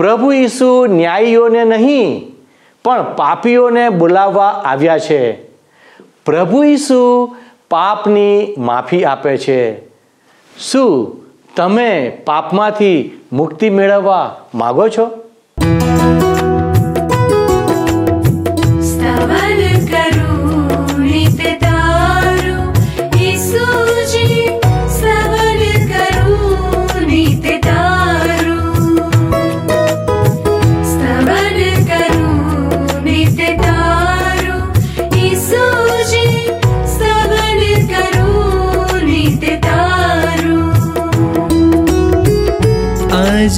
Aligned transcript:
પ્રભુ 0.00 0.32
ઈસુ 0.32 0.86
ન્યાયીઓને 0.86 1.64
નહીં, 1.64 2.34
પણ 2.84 3.02
પાપીઓને 3.02 3.88
બોલાવવા 3.88 4.48
આવ્યા 4.48 4.98
છે. 4.98 5.32
પ્રભુ 6.24 6.64
ઈસુ 6.64 7.36
પાપની 7.70 8.54
માફી 8.58 9.04
આપે 9.04 9.38
છે. 9.38 9.86
શું 10.58 11.16
તમે 11.56 12.18
પાપમાંથી 12.24 13.20
મુક્તિ 13.32 13.70
મેળવવા 13.70 14.36
માગો 14.54 14.88
છો? 14.88 15.19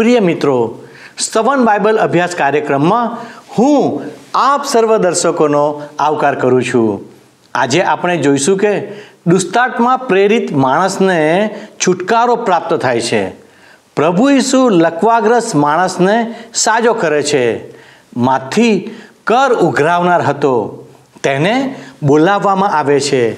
પ્રિય 0.00 0.20
મિત્રો, 0.20 0.82
સ્તવન 1.18 1.64
બાઇબલ 1.64 1.98
અભ્યાસ 1.98 2.34
કાર્યક્રમમાં 2.34 3.18
હું 3.58 4.02
આપ 4.34 4.64
સર્વ 4.64 4.96
દર્શકોનો 4.96 5.82
આવકાર 5.98 6.34
કરું 6.34 6.62
છું. 6.62 7.04
આજે 7.54 7.82
આપણે 7.82 8.16
જોઈશું 8.16 8.58
કે 8.58 8.92
દુસ્તાટમાં 9.26 9.98
પ્રેરિત 9.98 10.52
માણસને 10.52 11.50
છુટકારો 11.86 12.36
પ્રાપ્ત 12.36 12.74
થાય 12.74 13.00
છે. 13.00 13.30
પ્રભુ 13.96 14.30
ઈસુ 14.30 14.68
લકવાગ્રસ્ત 14.68 15.54
માણસને 15.54 16.34
સાજો 16.54 16.94
કરે 16.94 17.22
છે. 17.22 17.70
માથી 18.16 18.90
કર 19.26 19.54
ઉઘરાવનાર 19.54 20.22
હતો. 20.22 20.86
તેને 21.22 21.74
બોલાવવામાં 22.02 22.68
આવે 22.68 23.00
છે. 23.00 23.34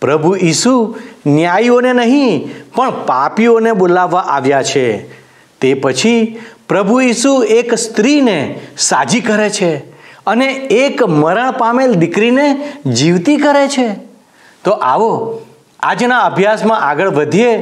પ્રભુ 0.00 0.36
ઈસુ 0.42 0.96
ન્યાયીઓને 1.26 1.92
નહીં, 1.92 2.50
પણ 2.76 2.90
પાપીઓને 2.90 3.72
બોલાવવા 3.72 4.20
આવ્યા 4.20 4.62
છે. 4.62 5.21
તે 5.62 5.74
પછી 5.74 6.38
પ્રભુ 6.68 7.00
ઈસુ 7.00 7.42
એક 7.42 7.74
સ્ત્રીને 7.74 8.60
સાજી 8.78 9.20
કરે 9.20 9.50
છે 9.50 9.76
અને 10.26 10.46
એક 10.80 11.02
મરણ 11.02 11.50
પામેલ 11.50 11.92
દીકરીને 11.92 12.46
જીવતી 12.86 13.36
કરે 13.36 13.68
છે. 13.68 13.88
તો 14.64 14.70
આવો, 14.70 15.40
આજના 15.80 16.18
અભ્યાસમાં 16.18 16.80
આગળ 16.80 17.10
વધીએ. 17.10 17.54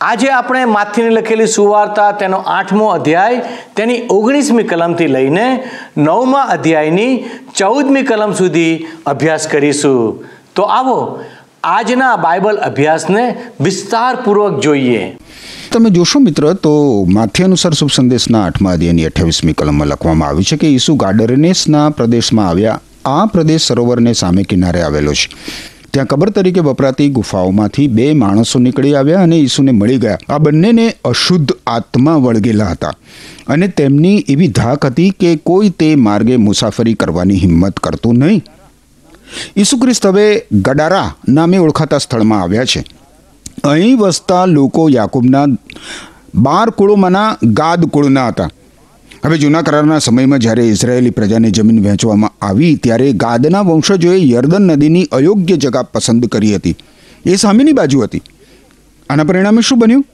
આજે 0.00 0.28
આપણે 0.28 0.64
માથીને 0.64 1.10
લખેલી 1.10 1.46
સુવાર્તા, 1.46 2.12
તેનો 2.12 2.36
આઠમો 2.36 2.86
અધ્યાય, 2.86 3.42
તેની 3.76 4.02
ઓગણીસમી 4.10 4.62
કલમથી 4.62 5.06
લઈને 5.06 5.46
નવમા 5.96 6.40
અધ્યાયની 6.40 7.24
ચૌદમી 7.56 8.02
કલમ 8.02 8.32
સુધી 8.32 8.86
અભ્યાસ 9.06 9.48
કરીશું. 9.48 10.24
તો 10.54 10.62
આવો, 10.62 10.98
આજના 11.64 12.16
બાઇબલ 12.16 12.56
અભ્યાસને 12.56 13.24
વિસ્તારપૂર્વક 13.60 14.60
જોઈએ. 14.60 15.16
તમે 15.72 15.90
જોશો 15.90 16.18
મિત્ર, 16.18 16.52
તો 16.52 17.04
માથ્ય 17.08 17.44
અનુસાર 17.44 17.72
શુભ 17.72 17.90
સંદેશના 17.94 18.44
આઠમા 18.44 18.72
અધ્યાયની 18.72 19.04
અઠ્યાવીસમી 19.04 19.52
કલમમાં 19.52 19.88
લખવામાં 19.88 20.28
આવ્યું 20.28 20.44
છે 20.44 20.56
કે 20.56 20.66
ઈસુ 20.68 20.94
ગાર્ડરનેસના 20.94 21.90
પ્રદેશમાં 21.90 22.48
આવ્યા. 22.48 22.80
આ 23.04 23.26
પ્રદેશ 23.26 23.62
સરોવરને 23.62 24.12
સામે 24.12 24.42
કિનારે 24.42 24.82
આવેલો 24.82 25.12
છે. 25.12 25.28
ત્યાં 25.90 26.06
કબર 26.06 26.30
તરીકે 26.30 26.60
વપરાતી 26.60 27.08
ગુફાઓમાંથી 27.08 27.88
બે 27.88 28.12
માણસો 28.12 28.58
નીકળી 28.58 28.94
આવ્યા 28.94 29.22
અને 29.22 29.36
ઈસુને 29.36 29.70
મળી 29.70 29.96
ગયા. 29.96 30.18
આ 30.28 30.38
બંનેને 30.38 30.94
અશુદ્ધ 31.04 31.52
આત્મા 31.66 32.14
વળગેલા 32.14 32.66
હતા. 32.66 32.92
અને 33.46 33.68
તેમની 33.68 34.24
એવી 34.28 34.48
ધાક 34.48 34.86
હતી 34.86 35.10
કે 35.10 35.36
કોઈ 35.36 35.68
તે 35.68 35.94
માર્ગે 35.94 36.36
મુસાફરી 36.36 36.94
કરવાની 36.94 37.34
હિંમત 37.34 37.78
કરતું 37.78 38.14
નહીં. 38.14 38.44
ઈસુ 39.56 39.76
ખ્રિસ્ત 39.76 40.06
હવે 40.06 40.46
ગડારા 40.52 41.14
નામે 41.28 41.58
ઓળખાતા 41.58 41.98
સ્થળમાં 41.98 42.42
આવ્યા 42.42 42.64
છે. 42.64 42.84
અહીં 43.64 43.98
વસતા 43.98 44.44
લોકો 44.44 44.88
યાકૂબના 44.88 45.46
બાર 46.34 46.70
કુળોમાંના 46.70 47.36
ગાદ 47.44 47.84
કુળના 47.84 48.28
હતા. 48.28 48.50
હવે 49.24 49.38
જૂના 49.38 49.62
કરારના 49.62 49.98
સમયમાં 49.98 50.38
જ્યારે 50.38 50.68
ઇઝરાયેલી 50.68 51.10
પ્રજાને 51.10 51.50
જમીન 51.50 51.84
વહેંચવામાં 51.84 52.46
આવી, 52.46 52.76
ત્યારે 52.76 53.12
ગાદના 53.12 53.60
વંશજોએ 53.60 54.28
યર્દન 54.30 54.62
નદીની 54.62 55.04
અયોગ્ય 55.04 55.56
જગા 55.56 55.82
પસંદ 55.82 56.26
કરી 56.26 56.54
હતી. 56.54 56.76
એ 57.24 57.36
સામેની 57.36 57.72
બાજુ 57.72 58.00
હતી. 58.00 58.22
આના 59.10 59.24
પરિણામે 59.24 59.60
શું 59.60 59.78
બન્યું? 59.78 60.06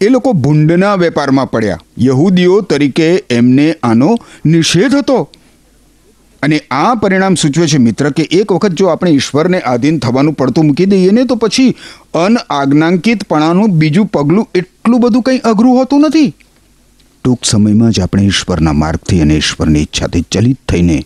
એ 0.00 0.08
લોકો 0.08 0.32
ભૂંડના 0.32 0.94
વેપારમાં 0.94 1.50
પડ્યા. 1.50 1.78
યહૂદીઓ 1.98 2.60
તરીકે 2.60 3.24
એમને 3.30 3.76
આનો 3.82 4.16
નિષેધ 4.46 4.94
હતો. 4.94 5.28
અને 6.42 6.60
આ 6.70 6.94
પરિણામ 6.94 7.34
સૂચવે 7.34 7.66
છે 7.66 7.78
મિત્ર 7.78 8.10
કે 8.10 8.22
એક 8.22 8.52
વખત 8.52 8.72
જો 8.72 8.86
આપણે 8.86 9.10
ઈશ્વરને 9.10 9.60
આધીન 9.60 9.98
થવાનું 9.98 10.34
પડતું 10.34 10.66
મૂકી 10.66 10.86
દઈએ 10.86 11.10
ને 11.10 11.24
તો 11.24 11.36
પછી 11.36 11.74
અનઆજ્ઞાંકિતપણાનું 12.14 13.70
બીજું 13.70 14.06
પગલું 14.06 14.48
એટલું 14.54 15.00
બધું 15.00 15.22
કંઈ 15.22 15.38
અઘરું 15.38 15.76
હોતું 15.76 16.00
નથી. 16.00 16.34
ટૂંક 17.24 17.44
સમયમાં 17.44 17.90
જ 17.90 18.00
આપણે 18.00 18.22
ઈશ્વરના 18.22 18.72
માર્ગથી 18.72 19.20
અને 19.20 19.36
ઈશ્વરની 19.36 19.80
ઈચ્છાથી 19.80 20.24
ચલિત 20.30 20.58
થઈને 20.68 21.04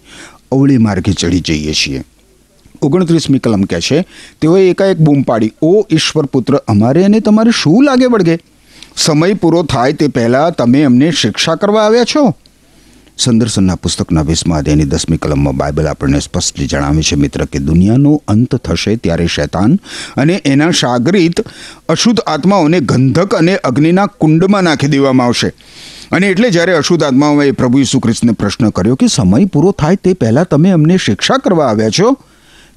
અવળી 0.53 0.79
માર્ગે 0.79 1.13
ચડી 1.13 1.41
જઈએ 1.41 1.73
છીએ. 1.73 2.05
ઓગણત્રીસમી 2.83 3.39
કલમ 3.39 3.63
કહે 3.63 3.81
છે, 3.81 4.05
તેઓએ 4.41 4.71
એકાએક 4.71 4.99
બૂમ 4.99 5.23
પાડી, 5.23 5.53
ઓ 5.63 5.87
ઈશ્વર 5.91 6.27
પુત્ર, 6.27 6.57
અમારે 6.69 7.05
અને 7.05 7.21
તમારે 7.21 7.51
શું 7.51 7.85
લાગે 7.85 8.05
વળગે? 8.05 8.39
સમય 8.97 9.35
પૂરો 9.35 9.63
થાય 9.63 9.93
તે 9.93 10.09
પહેલાં 10.09 10.53
તમે 10.53 10.83
અમને 10.83 11.11
શિક્ષા 11.11 11.55
કરવા 11.55 11.83
આવ્યા 11.83 12.05
છો? 12.05 12.35
સંદર્શનના 13.19 13.75
પુસ્તકના 13.75 14.23
વીસમા 14.23 14.57
અધ્યાયની 14.57 14.85
દસમી 14.85 15.17
કલમમાં 15.17 15.57
બાઇબલ 15.57 15.87
આપણને 15.87 16.21
સ્પષ્ટ 16.21 16.61
જણાવે 16.61 17.03
છે, 17.03 17.15
મિત્ર, 17.15 17.45
કે 17.45 17.59
દુનિયાનો 17.59 18.23
અંત 18.29 18.57
થશે 18.57 18.97
ત્યારે 18.97 19.27
શૈતાન 19.27 19.81
અને 20.17 20.43
એના 20.45 20.71
સાગરીત 20.71 21.41
અશુદ્ધ 21.89 22.21
આત્માઓને 22.21 22.81
ગંધક 22.81 23.35
અને 23.35 23.57
અગ્નિના 23.57 24.07
કુંડમાં 24.07 24.63
નાખી 24.63 24.87
દેવામાં 24.87 25.27
આવશે. 25.27 25.53
અને 26.13 26.27
એટલે 26.27 26.51
જ્યારે 26.51 26.77
અશુદ્ધ 26.77 27.05
આત્માઓએ 27.05 27.51
પ્રભુ 27.51 27.79
ઈસુ 27.79 28.01
ખ્રિસ્તને 28.01 28.33
પ્રશ્ન 28.33 28.69
કર્યો 28.69 28.95
કે 28.95 29.07
સમય 29.07 29.45
પૂરો 29.45 29.73
થાય 29.73 29.97
તે 29.97 30.15
પહેલાં 30.15 30.45
તમે 30.45 30.71
અમને 30.71 30.97
શિક્ષા 30.97 31.37
કરવા 31.37 31.67
આવ્યા 31.67 31.91
છો? 31.91 32.17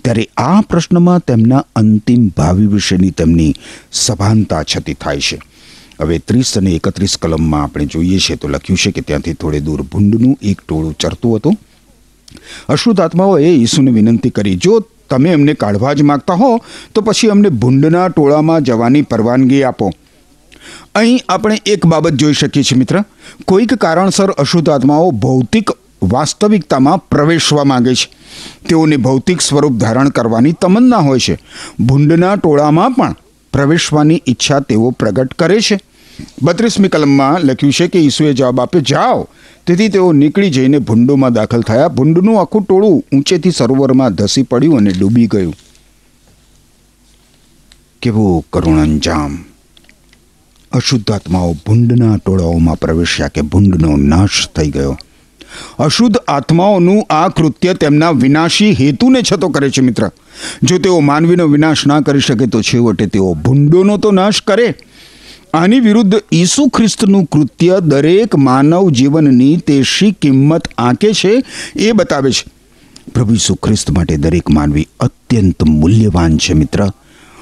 ત્યારે 0.03 0.29
આ 0.37 0.61
પ્રશ્નમાં 0.61 1.19
તેમના 1.19 1.65
અંતિમ 1.75 2.27
ભાવિ 2.27 2.65
વિશેની 2.65 3.09
તેમની 3.09 3.55
સભાનતા 3.91 4.63
છતી 4.63 4.93
થાય 4.93 5.19
છે. 5.19 5.41
હવે 6.01 6.19
ત્રીસ 6.19 6.57
અને 6.57 6.71
એકત્રીસ 6.71 7.17
કલમમાં 7.17 7.63
આપણે 7.63 7.85
જોઈએ 7.85 8.19
છીએ 8.19 8.35
તો 8.35 8.47
લખ્યું 8.47 8.77
છે 8.77 8.91
કે 8.91 9.01
ત્યાંથી 9.01 9.33
થોડે 9.33 9.59
દૂર 9.59 9.81
ભૂંડનું 9.81 10.37
એક 10.41 10.61
ટોળું 10.61 10.97
ચરતું 10.97 11.35
હતું. 11.35 11.57
અશુદ્ધ 12.69 13.01
આત્માઓએ 13.01 13.55
ઈસુને 13.55 13.91
વિનંતી 13.91 14.29
કરી, 14.29 14.55
જો 14.55 14.79
તમે 15.09 15.33
અમને 15.33 15.53
કાઢવા 15.53 15.93
જ 15.93 16.01
માગતા 16.01 16.33
હો, 16.33 16.57
તો 16.93 17.01
પછી 17.01 17.29
અમને 17.29 17.49
ભૂંડના 17.49 18.07
ટોળામાં 18.07 18.61
જવાની 18.61 19.01
પરવાનગી 19.01 19.63
આપો. 19.63 19.91
અહીં 20.95 21.19
આપણે 21.29 21.61
એક 21.65 21.85
બાબત 21.85 22.13
જોઈ 22.13 22.33
શકીએ 22.33 22.63
છીએ 22.63 22.79
મિત્ર. 22.79 23.03
કોઈક 23.45 23.73
કારણસર 23.73 24.31
અશુદ્ધ 24.31 24.69
આત્માઓ 24.69 25.11
ભૌતિક 25.11 25.71
વાસ્તવિકતામાં 26.03 27.09
પ્રવેશવા 27.09 27.63
માગે 27.63 27.95
છે. 27.95 28.09
તેઓને 28.69 28.97
ભૌતિક 28.97 29.41
સ્વરૂપ 29.41 29.73
ધારણ 29.73 30.09
કરવાની 30.09 30.51
તમન્ના 30.51 30.97
હોય 30.97 31.19
છે. 31.19 31.39
ભૂંડના 31.79 32.35
ટોળામાં 32.35 32.91
પણ 32.91 33.15
પ્રવેશવાની 33.55 34.21
ઈચ્છા 34.27 34.59
તેઓ 34.59 34.89
પ્રગટ 34.91 35.33
કરે 35.33 35.59
છે. 35.61 35.79
બત્રીસમી 36.41 36.87
કલમમાં 36.87 37.39
લખ્યું 37.39 37.73
છે 37.73 37.87
કે 37.87 37.99
ઈસુએ 37.99 38.33
જવાબ 38.33 38.61
આપ્યો, 38.61 38.81
જાઓ. 38.81 39.27
તેથી 39.67 39.87
તેઓ 39.87 40.11
નીકળી 40.11 40.49
જઈને 40.49 40.79
ભૂંડોમાં 40.79 41.33
દાખલ 41.33 41.61
થયા. 41.61 41.87
ભૂંડનું 41.87 42.41
આખું 42.41 42.63
ટોળું 42.63 43.03
ઊંચેથી 43.13 43.51
સરોવરમાં 43.51 44.15
ધસી 44.15 44.43
પડ્યું 44.43 44.77
અને 44.77 44.91
ડૂબી 44.91 45.27
ગયું. 45.27 45.55
કેવો 48.01 48.45
કરુણ 48.53 48.79
અંજામ 48.79 49.45
અશુદ્ધ 50.71 51.11
આત્માઓ 51.11 51.53
ભૂંડના 51.53 52.17
ટોળાઓમાં 52.17 52.79
પ્રવેશ્યા 52.79 53.27
કે 53.27 53.41
ભૂંડનો 53.41 53.95
નાશ 53.95 54.49
થઈ 54.55 54.69
ગયો. 54.69 54.97
અશુદ્ધ 55.79 56.17
આત્માઓનું 56.17 57.05
આ 57.09 57.27
કૃત્ય 57.27 57.73
તેમના 57.73 58.11
વિનાશી 58.11 58.71
હેતુને 58.71 59.21
છતો 59.31 59.49
કરે 59.49 59.69
છે, 59.69 59.81
મિત્ર. 59.81 60.09
જો 60.63 60.77
તેઓ 60.77 60.99
માનવીનો 60.99 61.45
વિનાશ 61.45 61.87
ના 61.87 61.99
કરી 61.99 62.19
શકે, 62.19 62.45
તો 62.47 62.61
છેવટે 62.61 63.05
તેઓ 63.05 63.33
ભૂંડોનો 63.33 63.97
તો 63.97 64.11
નાશ 64.11 64.41
કરે. 64.41 64.75
આની 65.53 65.79
વિરુદ્ધ 65.79 66.15
ઈસુ 66.33 66.67
ખ્રિસ્તનું 66.67 67.25
કૃત્ય 67.25 67.79
દરેક 67.79 68.35
માનવ 68.35 68.89
જીવનની 68.89 69.57
તે 69.57 69.83
શી 69.83 70.11
કિંમત 70.11 70.67
આંકે 70.77 71.13
છે, 71.13 71.43
એ 71.75 71.91
બતાવે 71.91 72.31
છે. 72.31 72.51
પ્રભુ 73.13 73.33
ઈસુ 73.33 73.55
ખ્રિસ્ત 73.55 73.91
માટે 73.91 74.17
દરેક 74.17 74.49
માનવી 74.49 74.87
અત્યંત 74.99 75.63
મૂલ્યવાન 75.63 76.37
છે, 76.37 76.53
મિત્ર. 76.53 76.91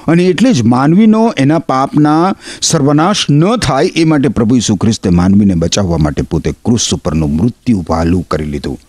અને 0.08 0.24
એટલે 0.24 0.54
જ 0.54 0.62
માનવીનો 0.62 1.34
એના 1.38 1.60
પાપના 1.60 2.36
સર્વનાશ 2.62 3.30
ન 3.30 3.56
થાય 3.56 3.86
એ 3.86 4.04
માટે 4.04 4.28
પ્રભુ 4.28 4.56
ઈસુ 4.56 4.76
ખ્રિસ્તે 4.76 5.10
માનવીને 5.10 5.54
બચાવવા 5.54 5.98
માટે 5.98 6.22
પોતે 6.22 6.52
ક્રુસ 6.66 6.94
ઉપરનું 6.94 7.36
મૃત્યુ 7.36 7.86
વહાલું 7.90 8.28
કરી 8.32 8.46
લીધું. 8.46 8.80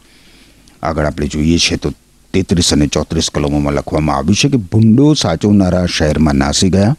આગળ 0.82 1.06
આપણે 1.06 1.26
જોઈએ 1.26 1.58
છીએ 1.58 1.76
તો 1.76 1.92
તેત્રીસ 2.34 2.72
અને 2.72 2.86
ચોત્રીસ 2.86 3.30
કલમોમાં 3.34 3.72
લખવામાં 3.72 4.16
આવ્યું 4.16 4.34
છે 4.34 4.48
કે 4.48 4.56
ભૂંડો 4.56 5.14
સાચવનારા 5.14 5.86
શહેરમાં 5.86 6.34
નાસી 6.34 6.68
ગયા 6.68 6.96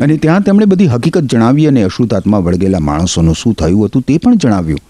અને 0.00 0.16
ત્યાં 0.16 0.40
તેમણે 0.40 0.64
બધી 0.64 0.86
હકીકત 0.86 1.22
જણાવી 1.22 1.66
અને 1.66 1.82
અશુદ્ધાત્મા 1.82 2.38
વળગેલા 2.38 2.78
માણસોનું 2.78 3.34
શું 3.34 3.54
થયું 3.54 3.84
હતું 3.84 4.02
તે 4.02 4.18
પણ 4.18 4.36
જણાવ્યું. 4.36 4.80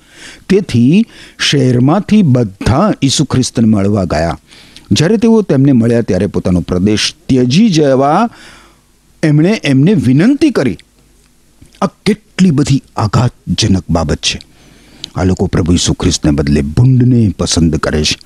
તેથી 0.49 1.07
શહેરમાંથી 1.39 2.23
બધા 2.23 2.93
ઈસુ 3.03 3.25
ખ્રિસ્તને 3.25 3.67
મળવા 3.67 4.05
ગયા. 4.05 4.39
જ્યારે 4.93 5.17
તેઓ 5.17 5.43
તેમને 5.43 5.73
મળ્યા 5.73 6.01
ત્યારે 6.01 6.27
પોતાનો 6.27 6.61
પ્રદેશ 6.61 7.15
ત્યજી 7.29 7.69
જવા 7.69 8.29
એમણે 9.23 9.61
એમને 9.65 9.95
વિનંતી 9.95 10.51
કરી. 10.51 10.79
આ 11.83 11.87
કેટલી 11.87 12.51
બધી 12.51 12.83
આઘાતજનક 12.97 13.85
બાબત 13.91 14.17
છે. 14.17 14.41
આ 15.17 15.25
લોકો 15.25 15.47
પ્રભુ 15.47 15.73
ઈસુ 15.73 15.93
ખ્રિસ્તને 15.93 16.31
બદલે 16.31 16.63
ભૂંડને 16.63 17.35
પસંદ 17.39 17.77
કરે 17.77 18.05
છે. 18.05 18.19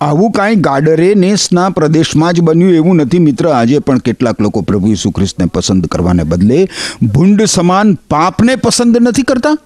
આવું 0.00 0.30
કાંઈ 0.30 0.54
ગાડરે 0.54 1.14
નેસના 1.14 1.70
પ્રદેશમાં 1.70 2.32
જ 2.32 2.40
બન્યું 2.40 2.74
એવું 2.74 2.96
નથી 2.96 3.18
મિત્ર. 3.18 3.48
આજે 3.48 3.78
પણ 3.78 3.98
કેટલાક 3.98 4.40
લોકો 4.40 4.60
પ્રભુ 4.60 4.88
ઈસુ 4.88 5.10
ખ્રિસ્તને 5.10 5.46
પસંદ 5.46 5.86
કરવાને 5.86 6.22
બદલે 6.22 6.68
ભૂંડ 7.02 7.44
સમાન 7.44 7.94
પાપને 7.94 8.56
પસંદ 8.56 8.96
નથી 8.96 9.22
કરતા. 9.22 9.56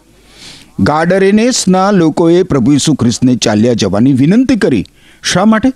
ગાડરેનેસના 0.81 1.91
લોકોએ 1.91 2.43
પ્રભુ 2.43 2.73
ઈસુ 2.73 2.95
ખ્રિસ્તને 2.95 3.37
ચાલ્યા 3.37 3.73
જવાની 3.73 4.13
વિનંતી 4.13 4.57
કરી. 4.57 4.87
શા 5.23 5.45
માટે? 5.45 5.73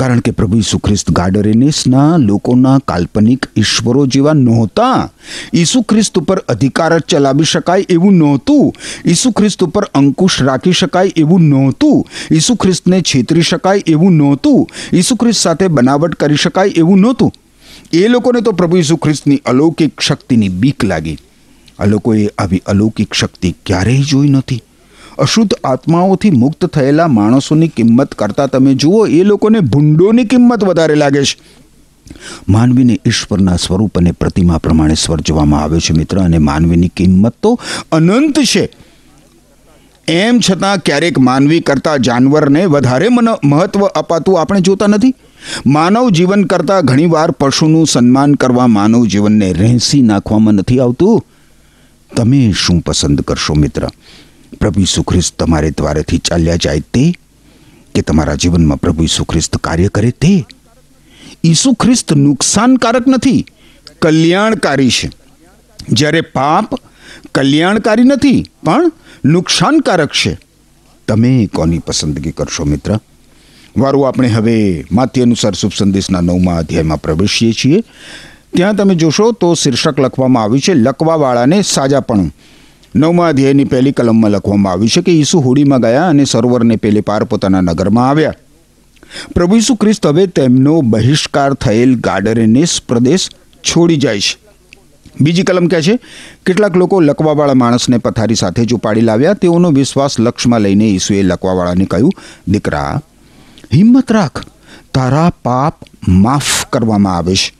કારણ 0.00 0.20
કે 0.20 0.30
પ્રભુ 0.30 0.56
ઈસુ 0.56 0.78
ખ્રિસ્ત 0.78 1.10
ગાડરેનેસના 1.10 2.16
લોકોના 2.16 2.78
કાલ્પનિક 2.78 3.46
ઈશ્વરો 3.56 4.06
જેવા 4.06 4.32
નહોતા. 4.32 5.10
ઈસુ 5.54 5.82
ખ્રિસ્ત 5.82 6.18
ઉપર 6.18 6.38
અધિકાર 6.38 6.98
જ 6.98 7.02
ચલાવી 7.02 7.44
શકાય 7.44 7.86
એવું 7.88 8.14
નહોતું. 8.14 8.72
ઈસુ 9.06 9.30
ખ્રિસ્ત 9.30 9.64
ઉપર 9.64 9.84
અંકુશ 9.84 10.42
રાખી 10.42 10.72
શકાય 10.72 11.12
એવું 11.16 11.40
નહોતું. 11.40 12.06
ઈસુ 12.32 12.54
ખ્રિસ્તને 12.54 13.00
છેતરી 13.00 13.42
શકાય 13.42 13.82
એવું 13.86 14.12
નહોતું. 14.12 14.68
ઈસુ 14.92 15.16
ખ્રિસ્ત 15.16 15.40
સાથે 15.40 15.68
બનાવટ 15.68 16.14
કરી 16.14 16.36
શકાય 16.36 16.68
એવું 16.68 16.98
નહોતું. 16.98 17.32
એ 17.92 18.08
લોકોને 18.08 18.40
તો 18.40 18.52
પ્રભુ 18.52 18.76
ઈસુ 18.76 18.96
ખ્રિસ્તની 18.96 19.42
અલૌકિક 19.46 20.00
શક્તિની 20.00 20.48
બીક 20.48 20.84
લાગી. 20.84 21.18
આ 21.78 21.84
લોકોએ 21.84 22.30
આવી 22.38 22.62
અલૌકિક 22.66 23.14
શક્તિ 23.14 23.54
ક્યારેય 23.66 24.02
જોઈ 24.02 24.28
નથી. 24.28 24.62
અશુદ્ધ 25.20 25.54
આત્માઓથી 25.64 26.30
મુક્ત 26.30 26.66
થયેલા 26.66 27.06
માણસોની 27.06 27.68
કિંમત 27.68 28.14
કરતાં 28.14 28.50
તમે 28.50 28.74
જુઓ, 28.74 29.06
એ 29.06 29.22
લોકોને 29.22 29.60
ભૂંડોની 29.60 30.24
કિંમત 30.24 30.64
વધારે 30.64 30.94
લાગે 30.94 31.24
છે. 31.24 31.38
માનવીને 32.48 33.00
ઈશ્વરના 33.06 33.56
સ્વરૂપ 33.56 33.98
અને 33.98 34.12
પ્રતિમા 34.12 34.58
પ્રમાણે 34.58 34.94
સ્વર્જવામાં 34.94 35.62
આવે 35.62 35.80
છે 35.80 35.92
મિત્ર, 35.92 36.18
અને 36.18 36.38
માનવીની 36.38 36.88
કિંમત 36.88 37.34
તો 37.42 37.60
અનંત 37.92 38.38
છે. 38.38 38.68
એમ 40.08 40.40
છતાં 40.50 40.78
ક્યારેક 40.78 41.18
માનવી 41.18 41.60
કરતાં 41.60 41.98
જાનવરને 41.98 42.64
વધારે 42.64 43.08
મન, 43.08 43.28
મહત્વ 43.44 43.86
અપાતું 43.86 44.40
આપણે 44.40 44.60
જોતા 44.60 44.86
નથી. 44.86 45.14
માનવ 45.66 46.10
જીવન 46.10 46.44
કરતાં 46.44 46.84
ઘણીવાર 46.84 47.30
પશુનું 47.30 47.86
સન્માન 47.86 48.34
કરવા 48.34 48.66
માનવ 48.66 49.04
જીવનને 49.04 49.52
રહેસી 49.52 50.02
નાખવામાં 50.02 50.54
નથી 50.54 50.80
આવતું. 50.80 51.24
તમે 52.16 52.52
શું 52.52 52.80
પસંદ 52.80 53.20
કરશો 53.20 53.54
મિત્ર? 53.54 53.88
પ્રભુ 54.58 54.80
ઈસુ 54.80 55.02
ખ્રિસ્ત 55.02 55.38
તમારે 55.38 55.70
દ્વારેથી 55.70 56.18
ચાલ્યા 56.18 56.56
જાય 56.56 56.80
તે? 56.80 57.14
કે 57.94 58.02
તમારા 58.02 58.34
જીવનમાં 58.34 58.76
પ્રભુ 58.76 59.02
ઈસુ 59.02 59.24
ખ્રિસ્ત 59.24 59.56
કાર્ય 59.56 59.88
કરે 59.88 60.10
તે? 60.10 60.46
ઈસુ 61.44 61.72
ખ્રિસ્ત 61.72 62.12
નુકસાનકારક 62.12 63.08
નથી, 63.08 63.46
કલ્યાણકારી 64.02 64.90
છે. 64.90 65.10
જ્યારે 65.88 66.20
પાપ 66.20 66.74
કલ્યાણકારી 67.34 68.02
નથી, 68.02 68.50
પણ 68.64 68.92
નુકસાનકારક 69.24 70.12
છે. 70.12 70.38
તમે 71.08 71.46
કોની 71.46 71.78
પસંદગી 71.78 72.30
કરશો 72.30 72.64
મિત્ર? 72.64 72.98
વારું 73.78 74.08
આપણે 74.08 74.28
હવે 74.28 74.84
માતી 74.92 75.22
અનુસાર 75.22 75.54
શુભ 75.54 75.72
સંદેશના 75.78 76.20
નવમા 76.20 76.56
અધ્યાયમાં 76.56 77.02
પ્રવેશીએ 77.02 77.52
છીએ. 77.52 77.82
ત્યાં 78.56 78.74
તમે 78.74 78.94
જોશો 78.94 79.32
તો 79.32 79.54
શીર્ષક 79.54 80.00
લખવામાં 80.00 80.42
આવ્યું 80.42 80.60
છે, 80.60 80.74
લકવાવાળાને 80.74 81.62
સાજાપણું 81.62 82.34
નવમા 82.96 83.28
અધ્યાયની 83.28 83.64
પહેલી 83.64 83.92
કલમમાં 83.92 84.30
લખવામાં 84.30 84.72
આવ્યું 84.72 84.88
છે 84.88 85.00
કે 85.00 85.12
ઈસુ 85.12 85.40
હોડીમાં 85.40 85.80
ગયા 85.80 86.08
અને 86.08 86.24
સરોવરને 86.24 86.76
પેલે 86.76 87.00
પાર 87.00 87.24
પોતાના 87.24 87.60
નગરમાં 87.60 88.08
આવ્યા. 88.08 88.34
પ્રભુ 89.34 89.56
ઈસુ 89.56 89.74
ખ્રિસ્ત 89.74 90.06
હવે 90.06 90.26
તેમનો 90.26 90.80
બહિષ્કાર 90.80 91.54
થયેલ 91.54 91.94
ગાર્ડરેનેસ 91.94 92.80
પ્રદેશ 92.88 93.30
છોડી 93.62 93.96
જાય 93.96 94.20
છે. 94.20 94.38
બીજી 95.20 95.42
કલમ 95.42 95.66
કહે 95.66 95.82
છે, 95.82 95.98
કેટલાક 96.46 96.76
લોકો 96.76 97.00
લકવાવાળા 97.00 97.54
માણસને 97.54 97.98
પથારી 97.98 98.34
સાથે 98.34 98.64
જો 98.64 98.76
પાડી 98.76 99.00
લાવ્યા. 99.00 99.34
તેઓનો 99.34 99.70
વિશ્વાસ 99.70 100.20
લક્ષમાં 100.20 100.60
લઈને 100.60 100.88
ઈસુએ 100.88 101.22
લકવાવાળાને 101.22 101.84
કહ્યું, 101.84 102.12
દીકરા, 102.48 103.00
હિંમત 103.74 104.12
રાખ. 104.12 104.44
તારા 104.94 105.30
પાપ 105.30 105.76
માફ 106.08 106.66
કરવામાં 106.66 107.16
આવે 107.16 107.34
છે. 107.34 107.59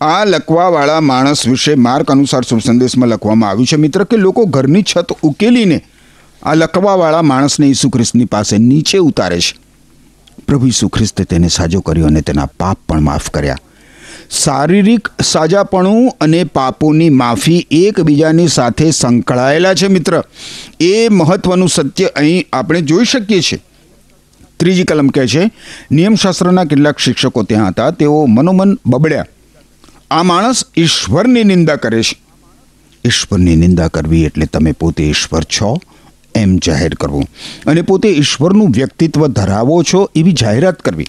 આ 0.00 0.24
લખવાવાળા 0.24 1.00
માણસ 1.00 1.48
વિશે 1.48 1.74
માર્ક 1.74 2.10
અનુસાર 2.10 2.42
શુભ 2.42 2.60
સંદેશમાં 2.60 3.08
લખવામાં 3.08 3.50
આવ્યું 3.50 3.66
છે. 3.66 3.76
મિત્ર, 3.76 4.04
કે 4.04 4.16
લોકો 4.16 4.44
ઘરની 4.44 4.82
છત 4.82 5.06
ઉકેલીને 5.22 5.84
આ 6.42 6.54
લખવાવાળા 6.54 7.22
માણસને 7.22 7.66
ઈસુ 7.66 7.88
ખ્રિસ્તની 7.88 8.24
પાસે 8.24 8.58
નીચે 8.58 8.98
ઉતારે 8.98 9.40
છે. 9.40 9.58
પ્રભુ 10.48 10.66
ઈસુ 10.66 10.88
ખ્રિસ્તે 10.88 11.24
તેને 11.24 11.48
સાજો 11.48 11.80
કર્યો 11.80 12.06
અને 12.06 12.20
તેના 12.20 12.46
પાપ 12.46 12.78
પણ 12.88 13.00
માફ 13.00 13.30
કર્યા. 13.30 13.56
શારીરિક 14.30 15.08
સાજાપણું 15.24 16.16
અને 16.20 16.44
પાપોની 16.44 17.10
માફી 17.10 17.66
એકબીજાની 17.70 18.48
સાથે 18.48 18.90
સંકળાયેલા 18.90 19.74
છે, 19.74 19.86
મિત્ર. 19.86 20.22
એ 20.80 21.08
મહત્વનું 21.08 21.68
સત્ય 21.68 22.06
અહીં 22.06 22.44
આપણે 22.52 22.80
જોઈ 22.80 23.04
શકીએ 23.04 23.40
છીએ. 23.40 23.62
ત્રીજી 24.60 24.84
કલમ 24.84 25.08
કહે 25.08 25.26
છે, 25.26 25.50
નિયમશાસ્ત્રના 25.92 26.64
કેટલાક 26.64 26.98
શિક્ષકો 26.98 27.42
ત્યાં 27.42 27.68
હતા, 27.68 27.90
તેઓ 27.90 28.26
મનોમન 28.26 28.78
બબડ્યા. 28.86 29.26
આ 30.10 30.22
માણસ 30.22 30.64
ઈશ્વરની 30.76 31.44
નિંદા 31.44 31.76
કરે 31.76 32.02
છે. 32.02 32.20
ઈશ્વરની 33.04 33.56
નિંદા 33.56 33.88
કરવી 33.88 34.24
એટલે 34.24 34.46
તમે 34.46 34.72
પોતે 34.72 35.04
ઈશ્વર 35.04 35.42
છો 35.42 35.78
એમ 36.34 36.56
જાહેર 36.56 36.94
કરવું. 36.94 37.26
અને 37.66 37.82
પોતે 37.82 38.08
ઈશ્વરનું 38.08 38.70
વ્યક્તિત્વ 38.70 39.26
ધરાવો 39.26 39.82
છો 39.82 40.10
એવી 40.14 40.32
જાહેરાત 40.32 40.82
કરવી. 40.82 41.06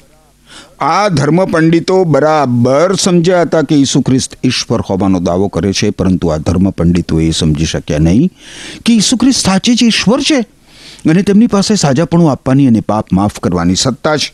આ 0.80 1.08
ધર્મ 1.08 1.46
પંડિતો 1.46 2.04
બરાબર 2.04 2.96
સમજ્યા 2.96 3.42
હતા 3.42 3.62
કે 3.62 3.76
ઈસુ 3.76 4.02
ખ્રિસ્ત 4.02 4.38
ઈશ્વર 4.44 4.82
હોવાનો 4.82 5.20
દાવો 5.20 5.48
કરે 5.48 5.74
છે, 5.74 5.90
પરંતુ 5.90 6.28
આ 6.28 6.38
ધર્મ 6.38 6.70
પંડિતો 6.70 7.20
એ 7.20 7.32
સમજી 7.32 7.66
શક્યા 7.66 7.98
નહીં 7.98 8.32
કે 8.86 8.94
ઈસુ 8.94 9.18
ખ્રિસ્ત 9.18 9.46
સાચે 9.46 9.76
જ 9.76 9.84
ઈશ્વર 9.84 10.22
છે. 10.22 10.40
અને 11.10 11.22
તેમની 11.22 11.48
પાસે 11.48 11.76
સાજાપણું 11.76 12.32
આપવાની 12.32 12.68
અને 12.68 12.82
પાપ 12.82 13.14
માફ 13.14 13.40
કરવાની 13.40 13.76
સત્તા 13.76 14.18
છે. 14.18 14.34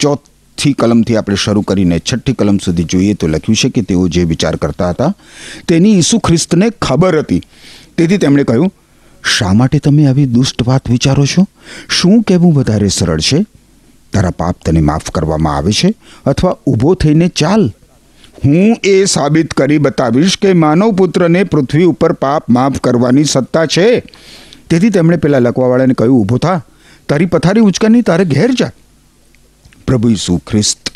ચોથી 0.00 0.35
કલમથી 0.72 1.16
આપણે 1.16 1.36
શરૂ 1.36 1.60
કરીને 1.60 1.98
છઠ્ઠી 1.98 2.32
કલમ 2.32 2.58
સુધી 2.58 2.84
જોઈએ 2.84 3.14
તો 3.14 3.26
લખ્યું 3.26 3.56
છે 3.56 3.68
કે 3.68 3.82
તેઓ 3.82 4.08
જે 4.08 4.24
વિચાર 4.24 4.56
કરતા 4.56 4.90
હતા, 4.90 5.14
તેની 5.68 5.98
ઈસુ 5.98 6.18
ખ્રિસ્તને 6.18 6.70
ખબર 6.82 7.18
હતી. 7.18 7.42
તેથી 7.96 8.18
તેમણે 8.18 8.44
કહ્યું, 8.44 8.74
શા 9.38 9.52
માટે 9.52 9.78
તમે 9.78 10.06
આવી 10.06 10.26
દુષ્ટ 10.26 10.68
વાત 10.68 10.90
વિચારો 10.90 11.26
છો? 11.26 11.46
શું 11.88 12.22
કહેવું 12.22 12.54
વધારે 12.54 12.88
સરળ 12.88 13.20
છે? 13.20 13.44
તારા 14.12 14.30
પાપ 14.30 14.56
તને 14.64 14.80
માફ 14.80 15.10
કરવામાં 15.10 15.56
આવે 15.56 15.72
છે 15.72 15.94
અથવા 16.26 16.56
ઊભો 16.66 16.94
થઈને 16.94 17.28
ચાલ. 17.28 17.72
હું 18.44 18.76
એ 18.84 19.04
સાબિત 19.04 19.54
કરી 19.54 19.78
બતાવીશ 19.78 20.38
કે 20.42 20.52
માનવ 20.52 20.92
પુત્રને 20.92 21.44
પૃથ્વી 21.44 21.84
ઉપર 21.84 22.12
પાપ 22.12 22.50
માફ 22.50 22.80
કરવાની 22.80 23.24
સત્તા 23.24 23.66
છે. 23.66 24.00
તેથી 24.70 24.90
તેમણે 24.90 25.16
પેલા 25.16 25.38
લખવાવાળાને 25.38 25.94
કહ્યું, 25.94 26.20
ઊભો 26.20 26.38
થા. 26.38 26.64
તારી 27.08 27.26
પથારી 27.26 27.60
ઉંચકાની, 27.60 28.02
તારે 28.02 28.24
ઘેર 28.24 28.50
જા. 28.50 28.70
પ્રભુ 29.86 30.08
ઈસુ 30.08 30.36
ખ્રિસ્ત 30.38 30.90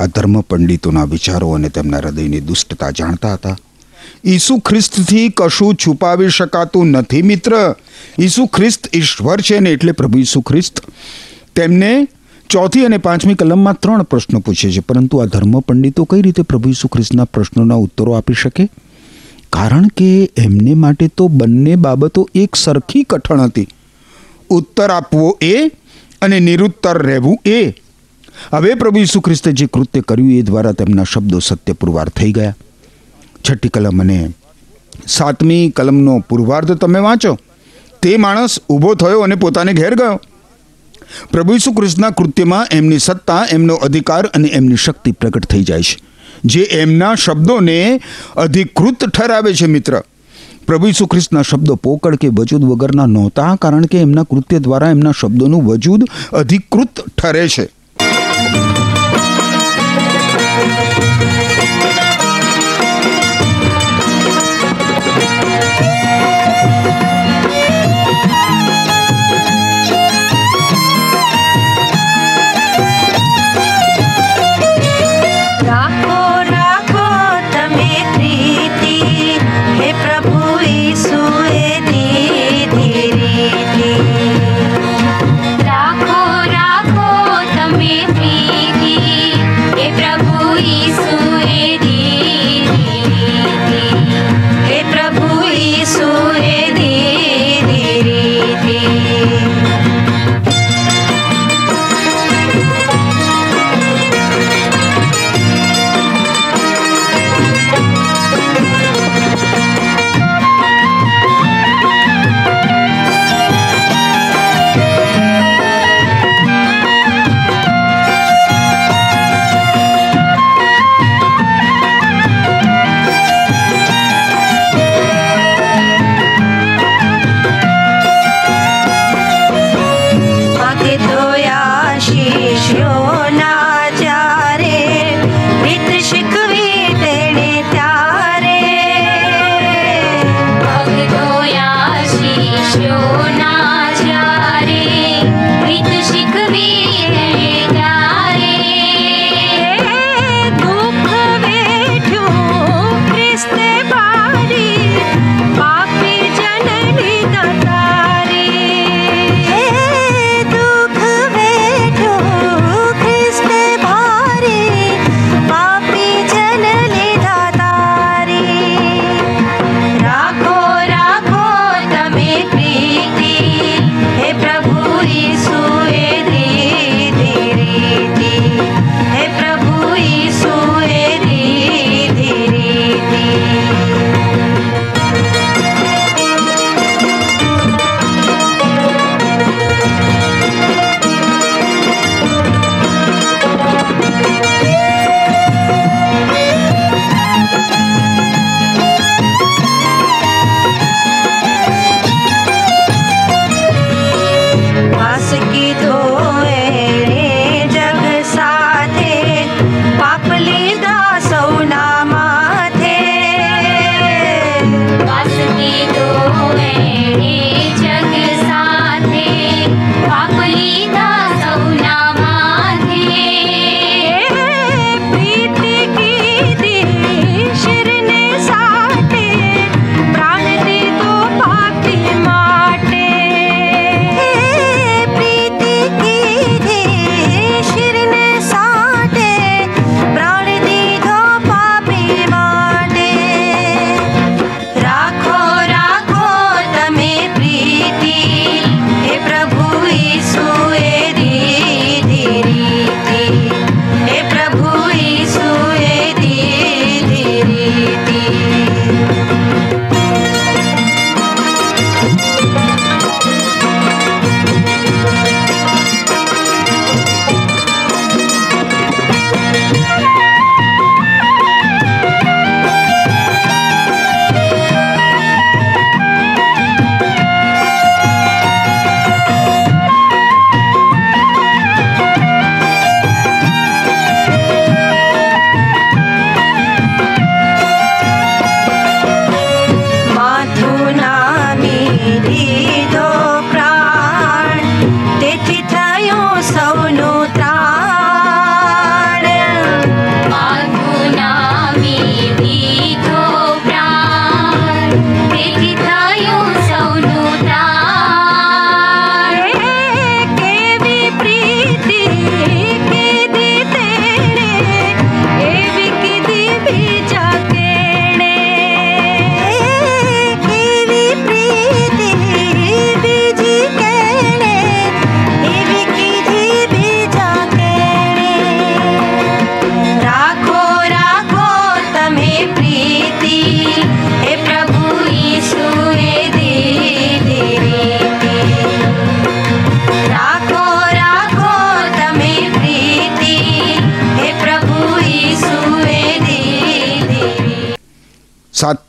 આ 0.00 0.06
ધર્મ 0.06 0.40
પંડિતોના 0.40 1.04
વિચારો 1.04 1.50
અને 1.50 1.68
તેમના 1.68 1.98
હૃદયની 1.98 2.40
દુષ્ટતા 2.40 2.90
જાણતા 2.90 3.34
હતા. 3.34 3.56
ઈસુ 4.24 4.58
ખ્રિસ્તથી 4.58 5.28
કશું 5.28 5.74
છુપાવી 5.74 6.28
શકાતું 6.28 6.86
નથી, 6.86 7.22
મિત્ર. 7.22 7.74
ઈસુ 8.18 8.46
ખ્રિસ્ત 8.46 8.88
ઈશ્વર 8.96 9.40
છે 9.40 9.58
ને 9.60 9.70
એટલે 9.70 9.92
પ્રભુ 9.92 10.18
ઈસુ 10.18 10.40
ખ્રિસ્ત. 10.40 10.80
તેમને 11.56 12.06
ચોથી 12.50 12.84
અને 12.84 12.98
પાંચમી 12.98 13.34
કલમમાં 13.34 13.80
ત્રણ 13.80 14.02
પ્રશ્નો 14.02 14.40
પૂછે 14.40 14.72
છે, 14.72 14.80
પરંતુ 14.80 15.18
આ 15.18 15.24
ધર્મ 15.24 15.60
પંડિતો 15.60 16.04
કઈ 16.04 16.22
રીતે 16.22 16.42
પ્રભુ 16.42 16.68
ઈસુ 16.68 16.88
ખ્રિસ્તના 16.88 17.24
પ્રશ્નોના 17.24 17.74
ઉત્તરો 17.74 18.12
આપી 18.12 18.34
શકે? 18.34 18.68
કારણ 19.52 19.88
કે 19.88 20.10
એમને 20.36 20.74
માટે 20.74 21.08
તો 21.08 21.28
બંને 21.28 21.76
બાબતો 21.76 22.28
એક 22.34 22.56
સરખી 22.56 23.02
કઠણ 23.02 23.40
હતી. 23.40 23.68
ઉત્તર 24.50 24.90
આપવો 24.90 25.38
એ 25.40 25.70
અને 26.22 26.40
નિરુત્તર 26.40 27.02
રહેવું 27.02 27.38
એ. 27.44 27.83
હવે 28.52 28.74
પ્રભુ 28.74 28.98
ઈસુ 28.98 29.20
ખ્રિસ્તે 29.20 29.52
જે 29.52 29.66
કૃત્ય 29.66 30.00
કર્યું 30.00 30.32
એ 30.32 30.42
દ્વારા 30.42 30.72
તેમના 30.72 31.02
શબ્દો 31.02 31.38
સત્ય 31.38 31.72
પુરવાર 31.72 32.08
થઈ 32.08 32.32
ગયા. 32.32 32.56
છઠ્ઠી 33.50 33.68
કલમ 33.68 34.00
અને 34.00 34.30
સાતમી 35.06 35.70
કલમનો 35.70 36.18
પુરવાર્ધ 36.28 36.72
તમે 36.72 36.98
વાંચો. 36.98 37.38
તે 38.02 38.16
માણસ 38.16 38.58
ઊભો 38.68 38.94
થયો 38.94 39.20
અને 39.20 39.34
પોતાને 39.34 39.72
ઘેર 39.72 39.94
ગયો. 39.94 40.20
પ્રભુ 41.30 41.54
ઈસુ 41.54 41.72
ખ્રિસ્તના 41.72 42.10
કૃત્યમાં 42.10 42.66
એમની 42.70 42.98
સત્તા, 42.98 43.46
એમનો 43.50 43.74
અધિકાર 43.74 44.26
અને 44.26 44.48
એમની 44.48 44.76
શક્તિ 44.76 45.12
પ્રગટ 45.12 45.46
થઈ 45.46 45.64
જાય 45.64 45.82
છે. 45.82 45.96
જે 46.44 46.62
એમના 46.62 47.14
શબ્દોને 47.14 48.00
અધિકૃત 48.36 49.08
ઠરાવે 49.08 49.54
છે 49.54 49.66
મિત્ર. 49.66 50.02
પ્રભુ 50.66 50.86
ઈસુ 50.86 51.06
ખ્રિસ્તના 51.06 51.42
શબ્દો 51.42 51.74
પોકળ 51.74 52.16
કે 52.16 52.28
વજૂદ 52.28 52.64
વગરના 52.64 53.06
નહોતા, 53.06 53.54
કારણ 53.54 53.86
કે 53.86 53.98
એમના 53.98 54.22
કૃત્ય 54.22 54.58
દ્વારા 54.58 54.90
એમના 54.90 55.10
શબ્દોનું 55.10 55.64
વજૂદ 55.64 56.04
અધિકૃત 56.32 57.08
ઠરે 57.08 57.48
છે. 57.48 57.83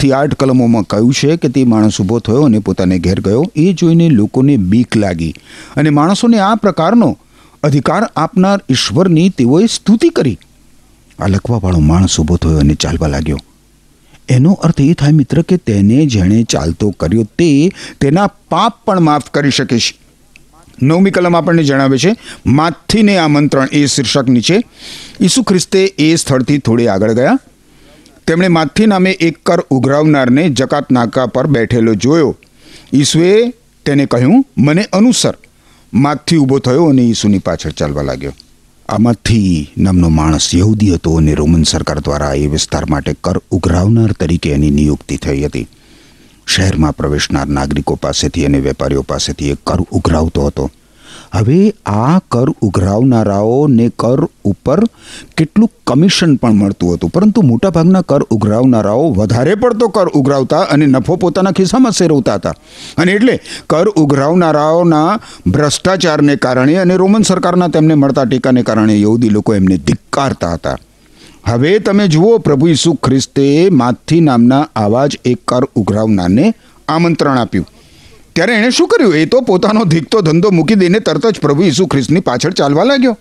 સાતથી 0.05 0.11
આઠ 0.11 0.33
કલમોમાં 0.33 0.83
કહ્યું 0.83 1.13
છે 1.13 1.37
કે 1.37 1.49
તે 1.49 1.63
માણસ 1.63 2.01
ઊભો 2.01 2.19
થયો 2.19 2.43
અને 2.43 2.59
પોતાને 2.59 2.99
ઘેર 2.99 3.19
ગયો. 3.19 3.43
એ 3.55 3.73
જોઈને 3.73 4.09
લોકોને 4.09 4.57
બીક 4.57 4.97
લાગી 4.97 5.33
અને 5.75 5.89
માણસોને 5.89 6.39
આ 6.39 6.55
પ્રકારનો 6.55 7.17
અધિકાર 7.63 8.03
આપનાર 8.15 8.59
ઈશ્વરની 8.69 9.29
તેઓએ 9.29 9.65
સ્તુતિ 9.65 10.09
કરી. 10.09 10.37
આ 11.19 11.27
લખવાવાળો 11.27 11.79
માણસ 11.79 12.19
ઊભો 12.19 12.35
થયો 12.35 12.57
અને 12.57 12.73
ચાલવા 12.73 13.07
લાગ્યો. 13.07 13.39
એનો 14.29 14.51
અર્થ 14.53 14.81
એ 14.81 14.93
થાય 14.93 15.11
મિત્ર 15.11 15.41
કે 15.41 15.57
તેને 15.57 16.05
જેણે 16.05 16.43
ચાલતો 16.43 16.91
કર્યો 16.91 17.23
તે 17.23 17.71
તેના 18.01 18.27
પાપ 18.27 18.85
પણ 18.85 18.99
માફ 18.99 19.29
કરી 19.29 19.51
શકે 19.51 19.79
છે. 19.79 19.97
નવમી 20.81 21.11
કલમ 21.11 21.35
આપણને 21.37 21.63
જણાવે 21.63 21.97
છે, 21.97 22.15
માથીને 22.45 23.17
આમંત્રણ. 23.17 23.67
એ 23.71 23.85
શીર્ષક 23.85 24.27
નીચે, 24.27 24.57
ઈસુ 25.21 25.43
ખ્રિસ્તે 25.43 25.83
એ 25.97 26.15
સ્થળથી 26.15 26.57
થોડી 26.57 26.87
આગળ 26.87 27.13
ગયા 27.13 27.39
તેમણે 28.27 28.47
માથી 28.47 28.85
નામે 28.85 29.11
એક 29.11 29.43
કર 29.43 29.59
ઉઘરાવનારને 29.69 30.49
જકાત 30.49 30.91
નાકા 30.91 31.25
પર 31.25 31.47
બેઠેલો 31.47 31.95
જોયો. 31.95 32.35
ઈસુએ 32.93 33.53
તેને 33.85 34.05
કહ્યું, 34.05 34.45
મને 34.57 34.83
અનુસર. 34.83 35.33
માથી 35.93 36.37
ઊભો 36.37 36.59
થયો 36.59 36.85
અને 36.85 37.01
ઈસુની 37.01 37.39
પાછળ 37.39 37.69
ચાલવા 37.69 38.01
લાગ્યો. 38.01 38.33
આમાંથી 38.89 39.73
નામનો 39.77 40.09
માણસ 40.09 40.55
યહૂદી 40.55 40.93
હતો 40.93 41.15
અને 41.15 41.35
રોમન 41.35 41.63
સરકાર 41.63 41.99
દ્વારા 41.99 42.33
એ 42.33 42.47
વિસ્તાર 42.47 42.85
માટે 42.89 43.15
કર 43.23 43.41
ઉઘરાવનાર 43.51 44.11
તરીકે 44.11 44.51
એની 44.51 44.71
નિયુક્તિ 44.71 45.17
થઈ 45.17 45.43
હતી. 45.43 45.67
શહેરમાં 46.47 46.95
પ્રવેશનાર 46.95 47.47
નાગરિકો 47.47 47.95
પાસેથી 47.95 48.45
અને 48.45 48.59
વેપારીઓ 48.59 49.01
પાસેથી 49.01 49.49
એ 49.49 49.55
કર 49.67 49.81
ઉઘરાવતો 49.91 50.45
હતો. 50.45 50.71
હવે 51.35 51.73
આ 51.85 52.19
કર 52.19 52.49
ઉઘરાવનારાઓને 52.61 53.89
કર 53.89 54.25
ઉપર 54.45 54.79
કેટલું 55.37 55.71
કમિશન 55.87 56.35
પણ 56.35 56.51
મળતું 56.51 56.93
હતું. 56.93 57.09
પરંતુ 57.09 57.41
મોટાભાગના 57.41 58.01
કર 58.01 58.23
ઉઘરાવનારાઓ 58.23 59.11
વધારે 59.11 59.55
પડતો 59.55 59.87
કર 59.87 60.07
ઉઘરાવતા 60.07 60.59
અને 60.59 60.85
નફો 60.85 61.15
પોતાના 61.15 61.51
ખિસ્સામાં 61.51 61.91
સેરવતા 61.91 62.33
હતા. 62.33 62.53
અને 62.97 63.11
એટલે 63.11 63.39
કર 63.69 63.89
ઉઘરાવનારાઓના 63.89 65.19
ભ્રષ્ટાચારને 65.47 66.35
કારણે 66.35 66.75
અને 66.75 66.95
રોમન 66.95 67.21
સરકારના 67.21 67.67
તેમને 67.67 67.95
મળતા 67.95 68.23
ટેકાને 68.23 68.63
કારણે 68.63 69.01
યહૂદી 69.01 69.29
લોકો 69.29 69.55
એમને 69.55 69.77
ધિક્કારતા 69.77 70.53
હતા. 70.53 70.77
હવે 71.45 71.79
તમે 71.79 72.07
જુઓ, 72.07 72.37
પ્રભુ 72.37 72.67
ઈસુ 72.67 72.93
ખ્રિસ્તે 72.93 73.69
માથી 73.71 74.19
નામના 74.19 74.67
આવા 74.75 75.07
જ 75.07 75.19
એક 75.25 75.37
કર 75.47 75.63
ઉઘરાવનારને 75.75 76.53
આમંત્રણ 76.87 77.37
આપ્યું. 77.37 77.67
ત્યારે 78.35 78.53
એણે 78.53 78.69
શું 78.69 78.87
કર્યું? 78.87 79.15
એ 79.15 79.25
તો 79.25 79.41
પોતાનો 79.41 79.85
ધીકતો 79.85 80.21
ધંધો 80.21 80.49
મૂકી 80.51 80.75
દઈને 80.75 80.99
તરત 80.99 81.27
જ 81.27 81.39
પ્રભુ 81.39 81.63
ઈસુ 81.63 81.87
ખ્રિસ્તની 81.87 82.19
પાછળ 82.19 82.51
ચાલવા 82.51 82.83
લાગ્યો. 82.83 83.17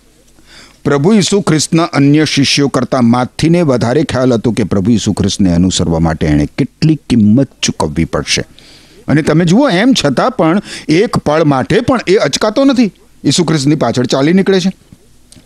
પ્રભુ 0.83 1.13
ઈસુ 1.13 1.41
ખ્રિસ્તના 1.41 1.83
અન્ય 1.83 2.25
શિષ્યો 2.25 2.67
કરતાં 2.67 3.05
માથીને 3.05 3.61
વધારે 3.61 4.03
ખ્યાલ 4.03 4.33
હતો 4.33 4.51
કે 4.51 4.63
પ્રભુ 4.63 4.91
ઈસુ 4.91 5.13
ખ્રિસ્તને 5.13 5.53
અનુસરવા 5.53 5.99
માટે 5.99 6.27
એણે 6.27 6.45
કેટલી 6.57 6.99
કિંમત 7.09 7.47
ચૂકવવી 7.61 8.05
પડશે. 8.05 8.43
અને 9.07 9.21
તમે 9.21 9.45
જુઓ, 9.45 9.69
એમ 9.69 9.93
છતાં 10.05 10.31
પણ 10.31 10.61
એક 10.89 11.17
પળ 11.17 11.43
માટે 11.43 11.81
પણ 11.81 11.99
એ 12.07 12.15
અચકાતો 12.15 12.63
નથી. 12.63 12.91
ઈસુ 13.23 13.43
ખ્રિસ્તની 13.43 13.75
પાછળ 13.75 14.05
ચાલી 14.05 14.33
નીકળે 14.33 14.59
છે. 14.59 14.71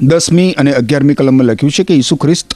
દસમી 0.01 0.51
અને 0.51 0.71
અગિયારમી 0.73 1.13
કલમમાં 1.13 1.47
લખ્યું 1.47 1.71
છે 1.71 1.83
કે 1.83 1.93
ઈસુ 1.93 2.15
ખ્રિસ્ત 2.15 2.53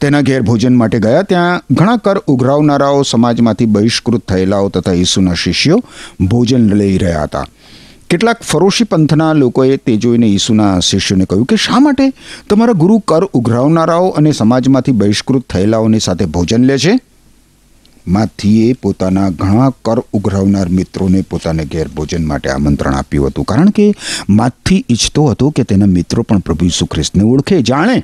તેના 0.00 0.20
ઘેર 0.20 0.42
ભોજન 0.42 0.76
માટે 0.76 0.98
ગયા. 0.98 1.22
ત્યાં 1.22 1.62
ઘણા 1.74 1.96
કર 1.96 2.18
ઉઘરાવનારાઓ 2.18 3.02
સમાજમાંથી 3.02 3.66
બહિષ્કૃત 3.66 4.24
થયેલાઓ 4.28 4.68
તથા 4.68 4.92
ઈસુના 4.92 5.34
શિષ્યો 5.34 5.82
ભોજન 6.20 6.74
લઈ 6.74 6.98
રહ્યા 6.98 7.22
હતા. 7.22 7.46
કેટલાક 8.10 8.42
ફરોશી 8.42 8.84
પંથના 8.84 9.32
લોકોએ 9.32 9.76
તે 9.76 9.96
જોઈને 9.96 10.26
ઈસુના 10.26 10.80
શિષ્યોને 10.80 11.24
કહ્યું 11.24 11.46
કે 11.46 11.56
શા 11.56 11.78
માટે 11.78 12.12
તમારા 12.50 12.72
ગુરુ 12.72 12.98
કર 12.98 13.24
ઉઘરાવનારાઓ 13.24 14.08
અને 14.08 14.32
સમાજમાંથી 14.32 14.92
બહિષ્કૃત 14.92 15.46
થયેલાઓની 15.50 16.00
સાથે 16.00 16.24
ભોજન 16.24 16.64
લે 16.64 16.78
છે? 16.78 17.11
માથીએ 18.08 18.72
પોતાના 18.72 19.28
ઘણા 19.28 19.70
કર 19.84 19.98
ઉઘરાવનાર 20.12 20.68
મિત્રોને 20.68 21.20
પોતાને 21.20 21.64
ઘેર 21.64 21.88
ભોજન 21.88 22.24
માટે 22.24 22.50
આમંત્રણ 22.50 22.94
આપ્યું 22.94 23.26
હતું. 23.26 23.44
કારણ 23.44 23.68
કે 23.68 23.94
માથી 24.28 24.84
ઈચ્છતો 24.88 25.24
હતો 25.24 25.50
કે 25.50 25.62
તેના 25.62 25.86
મિત્રો 25.86 26.22
પણ 26.22 26.38
પ્રભુ 26.38 26.66
ઈસુ 26.66 26.86
ઓળખે, 27.24 27.62
જાણે. 27.62 28.02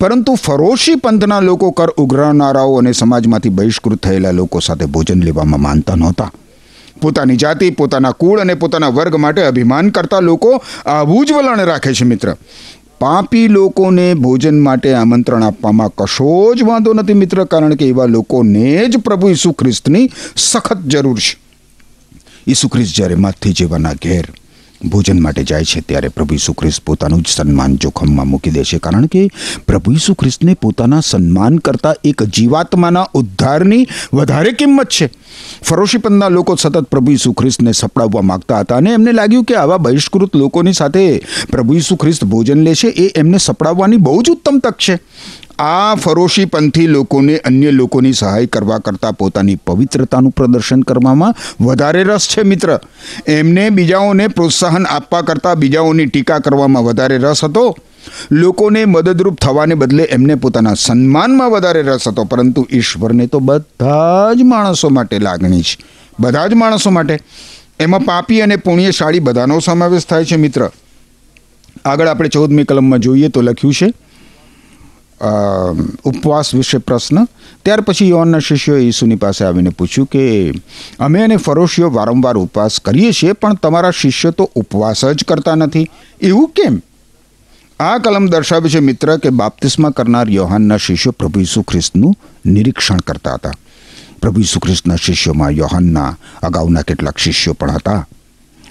પરંતુ 0.00 0.34
ફરોશી 0.34 0.94
પંથના 0.94 1.40
લોકો, 1.40 1.70
કર 1.70 1.88
ઉઘરાવનારાઓ 1.88 2.76
અને 2.76 2.92
સમાજમાંથી 2.92 3.48
બહિષ્કૃત 3.48 4.02
થયેલા 4.02 4.30
લોકો 4.30 4.60
સાથે 4.60 4.84
ભોજન 4.84 5.22
લેવામાં 5.22 5.60
માનતા 5.60 5.94
નહોતા. 5.94 6.32
પોતાની 7.00 7.36
જાતિ, 7.36 7.70
પોતાના 7.70 8.10
કુળ 8.10 8.40
અને 8.40 8.54
પોતાના 8.54 8.88
વર્ગ 8.88 9.14
માટે 9.14 9.42
અભિમાન 9.42 9.90
કરતા 9.90 10.20
લોકો 10.20 10.62
આવું 10.86 11.26
જ 11.26 11.32
વલણ 11.32 11.64
રાખે 11.64 11.94
છે 11.94 12.04
મિત્ર. 12.04 12.36
પાપી 12.98 13.48
લોકોને 13.48 14.14
ભોજન 14.14 14.60
માટે 14.60 14.94
આમંત્રણ 14.94 15.42
આપવામાં 15.42 15.88
કશો 15.98 16.54
જ 16.54 16.62
વાંધો 16.62 16.94
નથી 16.94 17.12
મિત્ર, 17.12 17.44
કારણ 17.44 17.74
કે 17.74 17.88
એવા 17.88 18.06
લોકોને 18.06 18.88
જ 18.88 18.96
પ્રભુ 18.96 19.28
ઈસુ 19.28 19.52
ખ્રિસ્તની 19.52 20.10
સખત 20.36 20.78
જરૂર 20.78 21.18
છે. 21.18 21.36
ઈસુ 22.48 22.68
ખ્રિસ્ત 22.68 22.96
જ્યારે 22.96 23.14
માથી 23.14 23.52
જેવાના 23.52 23.92
ઘેર 23.92 24.26
ભોજન 24.84 25.20
માટે 25.20 25.44
જાય 25.44 25.64
છે 25.64 25.80
ત્યારે 25.80 26.08
પ્રભુ 26.08 26.34
ઈસુ 26.34 26.52
ખ્રિસ્ત 26.52 26.82
પોતાનું 26.84 27.22
જ 27.22 27.28
સન્માન 27.28 27.76
જોખમમાં 27.76 28.26
મૂકી 28.26 28.50
દે 28.50 28.64
છે. 28.64 28.78
કારણ 28.78 29.06
કે 29.06 29.28
પ્રભુ 29.66 29.92
ઈસુ 29.92 30.14
ખ્રિસ્તને 30.14 30.54
પોતાના 30.54 31.00
સન્માન 31.00 31.56
કરતાં 31.56 31.94
એક 32.04 32.22
જીવાત્માના 32.22 33.06
ઉદ્ધારની 33.14 33.86
વધારે 34.12 34.52
કિંમત 34.52 34.88
છે. 34.88 35.10
ફરોશીપંથના 35.62 36.28
લોકો 36.28 36.56
સતત 36.56 36.80
પ્રભુ 36.80 37.12
ઈસુ 37.12 37.32
ખ્રિસ્તને 37.32 37.72
સપડાવવા 37.72 38.22
માગતા 38.22 38.60
હતા 38.60 38.76
અને 38.76 38.90
એમને 38.90 39.12
લાગ્યું 39.12 39.44
કે 39.44 39.54
આવા 39.54 39.76
બહિષ્કૃત 39.76 40.36
લોકોની 40.36 40.72
સાથે 40.72 41.22
પ્રભુ 41.50 41.74
ઈસુ 41.74 41.96
ખ્રિસ્ત 41.96 42.24
ભોજન 42.24 42.62
લે 42.62 42.74
છે 42.74 42.88
એ 42.88 43.12
એમને 43.16 43.38
સપડાવવાની 43.38 43.96
બહુ 43.96 44.22
જ 44.22 44.30
ઉત્તમ 44.30 44.58
તક 44.58 44.74
છે. 44.78 44.98
આ 45.58 45.94
ફરોશી 45.94 46.44
પંથી 46.44 46.86
લોકોને 46.86 47.36
અન્ય 47.36 47.70
લોકોની 47.70 48.12
સહાય 48.12 48.46
કરવા 48.46 48.78
કરતાં 48.78 49.12
પોતાની 49.12 49.56
પવિત્રતાનું 49.56 50.30
પ્રદર્શન 50.30 50.80
કરવામાં 50.80 51.34
વધારે 51.64 52.04
રસ 52.04 52.28
છે, 52.28 52.42
મિત્ર. 52.42 52.80
એમને 53.26 53.70
બીજાઓને 53.70 54.28
પ્રોત્સાહન 54.28 54.86
આપવા 54.86 55.22
કરતાં 55.22 55.56
બીજાઓની 55.56 56.06
ટીકા 56.06 56.38
કરવામાં 56.38 56.84
વધારે 56.84 57.18
રસ 57.18 57.44
હતો. 57.44 57.76
લોકોને 58.30 58.84
મદદરૂપ 58.84 59.38
થવાને 59.38 59.74
બદલે 59.74 60.02
એમને 60.02 60.34
પોતાના 60.34 60.74
સન્માનમાં 60.74 61.50
વધારે 61.50 61.82
રસ 61.82 62.08
હતો, 62.08 62.24
પરંતુ 62.24 62.68
ઈશ્વરને 62.70 63.26
તો 63.26 63.38
બધા 63.38 64.32
જ 64.34 64.42
માણસો 64.42 64.88
માટે 64.88 65.18
લાગણી 65.18 65.60
છે. 65.60 65.78
બધા 66.20 66.46
જ 66.46 66.52
માણસો 66.52 66.90
માટે. 66.90 67.18
એમાં 67.80 68.00
પાપી 68.00 68.40
અને 68.40 68.56
પુણ્યશાળી 68.56 69.18
બધાનો 69.18 69.58
સમાવેશ 69.58 70.06
થાય 70.06 70.24
છે, 70.24 70.36
મિત્ર. 70.36 70.70
આગળ 71.84 72.08
આપણે 72.08 72.28
ચૌદમી 72.28 72.64
કલમમાં 72.64 72.98
જોઈએ 72.98 73.28
તો 73.28 73.40
લખ્યું 73.40 73.74
છે 73.74 74.05
ઉપવાસ 76.04 76.54
વિશે 76.54 76.78
પ્રશ્ન. 76.78 77.24
ત્યાર 77.64 77.80
પછી 77.80 78.08
યોનના 78.08 78.38
શિષ્યોએ 78.38 78.80
ઈસુની 78.80 79.16
પાસે 79.16 79.44
આવીને 79.44 79.70
પૂછ્યું 79.70 80.08
કે, 80.08 80.52
અમે 81.00 81.22
અને 81.22 81.36
ફરોશીઓ 81.36 81.90
વારંવાર 81.90 82.36
ઉપવાસ 82.36 82.80
કરીએ 82.80 83.12
છીએ, 83.12 83.32
પણ 83.32 83.54
તમારા 83.54 83.90
શિષ્યો 83.90 84.30
તો 84.30 84.50
ઉપવાસ 84.54 85.04
જ 85.04 85.24
કરતા 85.24 85.54
નથી. 85.54 85.90
એવું 86.20 86.48
કેમ? 86.48 86.82
આ 87.80 87.98
કલમ 87.98 88.26
દર્શાવે 88.26 88.68
છે 88.68 88.78
મિત્ર 88.78 89.16
કે 89.16 89.30
બાપ્તિસ્મા 89.30 89.90
કરનાર 89.90 90.28
યોહાનના 90.28 90.76
શિષ્યો 90.76 91.12
પ્રભુ 91.12 91.40
ઈસુ 91.40 91.62
ખ્રિસ્તનું 91.62 92.16
નિરીક્ષણ 92.46 92.96
કરતા 92.96 93.34
હતા. 93.34 93.52
પ્રભુ 94.22 94.40
ઈસુ 94.40 94.60
ખ્રિસ્તના 94.60 94.96
શિષ્યોમાં 94.96 95.50
યોહાનના 95.50 96.16
અગાઉના 96.42 96.82
કેટલાક 96.82 97.18
શિષ્યો 97.18 97.54
પણ 97.54 97.70
હતા. 97.70 98.08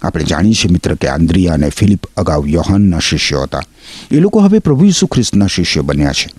આપણે 0.03 0.23
જાણીએ 0.23 0.53
છીએ 0.53 0.71
મિત્ર 0.71 0.95
કે 0.95 1.07
આંદ્રિયા 1.07 1.53
અને 1.53 1.69
ફિલિપ 1.69 2.05
અગાઉ 2.17 2.47
યોહાનના 2.47 2.99
શિષ્યો 2.99 3.41
હતા. 3.41 3.61
એ 4.11 4.19
લોકો 4.19 4.39
હવે 4.39 4.59
પ્રભુ 4.59 4.85
ઈસુ 4.85 5.07
ખ્રિસ્તના 5.07 5.47
શિષ્ય 5.47 5.81
બન્યા 5.81 6.11
છે. 6.11 6.29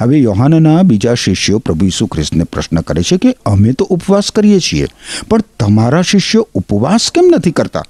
હવે 0.00 0.18
યોહાનના 0.18 0.82
બીજા 0.82 1.14
શિષ્યો 1.14 1.58
પ્રભુ 1.58 1.86
ઈસુ 1.86 2.06
ખ્રિસ્તને 2.06 2.44
પ્રશ્ન 2.44 2.80
કરે 2.80 3.02
છે 3.02 3.16
કે 3.16 3.36
અમે 3.46 3.72
તો 3.72 3.84
ઉપવાસ 3.84 4.30
કરીએ 4.30 4.58
છીએ, 4.58 4.86
પણ 5.28 5.40
તમારા 5.40 6.02
શિષ્યો 6.02 6.48
ઉપવાસ 6.54 7.10
કેમ 7.10 7.24
નથી 7.36 7.50
કરતા? 7.50 7.84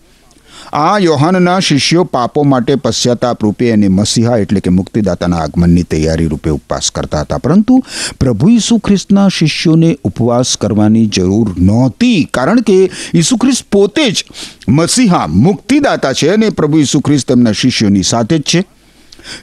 આ 0.72 0.98
યોહાનના 0.98 1.60
શિષ્યો 1.60 2.04
પાપો 2.04 2.42
માટે 2.44 2.74
પશ્ચાતાપ 2.74 3.42
રૂપે 3.42 3.72
અને 3.72 3.88
મસીહા 3.88 4.36
એટલે 4.38 4.60
કે 4.60 4.70
મુક્તિદાતાના 4.70 5.36
આગમનની 5.36 5.82
તૈયારી 5.82 6.26
રૂપે 6.26 6.50
ઉપવાસ 6.50 6.90
કરતા 6.90 7.20
હતા. 7.20 7.38
પરંતુ 7.38 7.84
પ્રભુ 8.20 8.48
ઈસુ 8.48 8.78
ખ્રિસ્તના 8.78 9.28
શિષ્યોને 9.28 9.98
ઉપવાસ 10.04 10.56
કરવાની 10.56 11.06
જરૂર 11.06 11.54
નહોતી. 11.58 12.28
કારણ 12.34 12.60
કે 12.60 12.90
ઈસુ 13.14 13.36
ખ્રિસ્ત 13.36 13.64
પોતે 13.72 14.10
જ 14.10 14.24
મસીહા, 14.68 15.26
મુક્તિદાતા 15.26 16.12
છે 16.12 16.28
અને 16.28 16.50
પ્રભુ 16.50 16.78
ઈસુ 16.78 17.00
ખ્રિસ્ત 17.00 17.28
તેમના 17.28 17.52
શિષ્યોની 17.52 18.02
સાથે 18.02 18.38
જ 18.38 18.42
છે. 18.42 18.64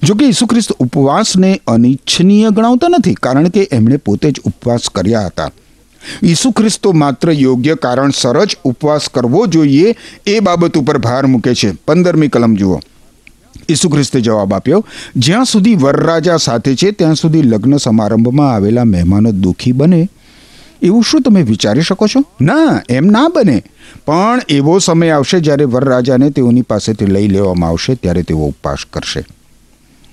જો 0.03 0.15
કે 0.15 0.25
ઈસુ 0.25 0.45
ખ્રિસ્ત 0.45 0.71
ઉપવાસને 0.71 1.61
અનિચ્છનીય 1.67 2.49
ગણાવતા 2.49 2.87
નથી, 2.87 3.13
કારણ 3.13 3.47
કે 3.47 3.69
એમણે 3.71 3.97
પોતે 3.97 4.31
જ 4.31 4.39
ઉપવાસ 4.39 4.89
કર્યા 4.89 5.25
હતા. 5.25 5.51
ઈસુ 6.23 6.51
ખ્રિસ્તો 6.51 6.91
માત્ર 6.91 7.31
યોગ્ય 7.31 7.75
કારણસર 7.75 8.45
જ 8.45 8.57
ઉપવાસ 8.63 9.09
કરવો 9.09 9.45
જોઈએ 9.45 9.95
એ 10.27 10.39
બાબત 10.39 10.77
ઉપર 10.77 10.97
ભાર 10.97 11.25
મૂકે 11.25 11.55
છે. 11.55 11.71
પંદરમી 11.71 12.27
કલમ 12.27 12.55
જુઓ. 12.55 12.79
ઈસુ 13.69 13.89
ખ્રિસ્તે 13.89 14.21
જવાબ 14.21 14.53
આપ્યો, 14.53 14.85
જ્યાં 15.15 15.45
સુધી 15.45 15.75
વરરાજા 15.75 16.37
સાથે 16.37 16.75
છે, 16.75 16.91
ત્યાં 16.91 17.15
સુધી 17.15 17.41
લગ્ન 17.41 17.77
સમારંભમાં 17.77 18.53
આવેલા 18.53 18.83
મહેમાનો 18.83 19.31
દુઃખી 19.31 19.71
બને. 19.71 20.09
એવું 20.81 21.03
શું 21.03 21.21
તમે 21.21 21.41
વિચારી 21.41 21.81
શકો 21.81 22.07
છો? 22.07 22.23
ના, 22.41 22.81
એમ 22.89 23.05
ના 23.05 23.27
બને. 23.35 23.63
પણ 24.05 24.41
એવો 24.49 24.79
સમય 24.79 25.09
આવશે 25.09 25.39
જ્યારે 25.39 25.65
વરરાજાને 25.65 26.29
તેઓની 26.29 26.61
પાસેથી 26.61 27.05
લઈ 27.05 27.27
લેવામાં 27.27 27.69
આવશે, 27.69 27.95
ત્યારે 27.95 28.21
તેઓ 28.21 28.37
ઉપવાસ 28.37 28.77
કરશે. 28.93 29.25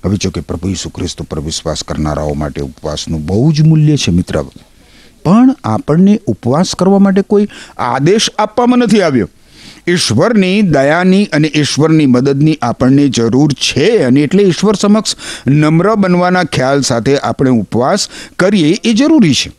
હવે 0.05 0.17
જો 0.17 0.31
કે 0.31 0.41
પ્રભુ 0.41 0.69
ઈસુ 0.69 0.91
ખ્રિસ્ત 0.91 1.23
પર 1.23 1.41
વિશ્વાસ 1.41 1.83
કરનારાઓ 1.83 2.35
માટે 2.35 2.63
ઉપવાસનું 2.63 3.27
બહુ 3.27 3.53
જ 3.53 3.63
મૂલ્ય 3.63 3.97
છે, 3.97 4.11
મિત્ર. 4.11 4.45
પણ 5.25 5.57
આપણને 5.65 6.21
ઉપવાસ 6.27 6.75
કરવા 6.75 6.99
માટે 6.99 7.23
કોઈ 7.23 7.49
આદેશ 7.79 8.31
આપવામાં 8.39 8.79
નથી 8.79 9.03
આવ્યો. 9.03 9.29
ઈશ્વરની 9.89 10.63
દયાની 10.63 11.25
અને 11.25 11.53
ઈશ્વરની 11.55 12.07
મદદની 12.07 12.59
આપણને 12.63 13.09
જરૂર 13.09 13.53
છે 13.53 14.05
અને 14.05 14.21
એટલે 14.21 14.43
ઈશ્વર 14.43 14.75
સમક્ષ 14.75 15.17
નમ્ર 15.47 15.95
બનવાના 15.95 16.45
ખ્યાલ 16.45 16.81
સાથે 16.81 17.19
આપણે 17.19 17.51
ઉપવાસ 17.51 18.09
કરીએ 18.39 18.81
એ 18.85 18.93
જરૂરી 18.93 19.35
છે. 19.35 19.53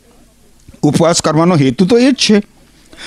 ઉપવાસ 0.82 1.22
કરવાનો 1.22 1.56
હેતુ 1.56 1.86
તો 1.86 1.98
એ 1.98 2.10
જ 2.10 2.14
છે. 2.14 2.42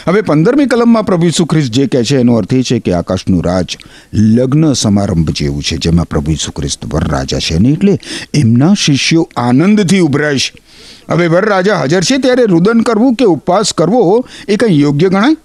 હવે 0.06 0.22
પંદરમી 0.22 0.66
કલમમાં 0.66 1.04
પ્રભુ 1.04 1.26
ઈસુ 1.26 1.46
ખ્રિસ્ત 1.46 1.74
જે 1.74 1.88
કહે 1.88 2.04
છે, 2.04 2.18
એનો 2.18 2.36
અર્થ 2.36 2.54
એ 2.54 2.64
છે 2.64 2.80
કે 2.80 2.94
આકાશનું 2.94 3.44
રાજ 3.44 3.78
લગ્ન 4.14 4.74
સમારંભ 4.74 5.30
જેવું 5.30 5.64
છે, 5.64 5.78
જેમાં 5.78 6.06
પ્રભુ 6.06 6.32
ઈસુ 6.32 6.52
ખ્રિસ્ત 6.52 6.86
વરરાજા 6.94 7.40
છે 7.40 7.56
અને 7.56 7.70
એટલે 7.70 8.00
એમના 8.34 8.74
શિષ્યો 8.74 9.30
આનંદથી 9.38 10.00
ઉભરાય 10.00 10.38
છે. 10.38 10.69
હવે 11.10 11.28
વરરાજા 11.28 11.76
હાજર 11.76 12.04
છે 12.04 12.18
ત્યારે 12.18 12.46
રુદન 12.46 12.82
કરવું 12.82 13.14
કે 13.14 13.26
ઉપવાસ 13.26 13.74
કરવો 13.74 14.26
એ 14.48 14.56
કંઈ 14.56 14.80
યોગ્ય 14.80 15.10
ગણાય? 15.10 15.38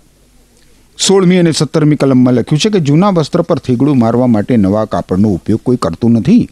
સોળમી 1.06 1.36
અને 1.36 1.52
સત્તરમી 1.52 1.96
કલમમાં 1.96 2.34
લખ્યું 2.34 2.58
છે 2.58 2.70
કે 2.70 2.80
જૂના 2.80 3.10
વસ્ત્ર 3.10 3.42
પર 3.42 3.58
થીગડું 3.58 3.98
મારવા 3.98 4.26
માટે 4.26 4.56
નવા 4.56 4.84
કાપડનો 4.84 5.28
ઉપયોગ 5.28 5.60
કોઈ 5.62 5.76
કરતું 5.76 6.10
નથી. 6.10 6.48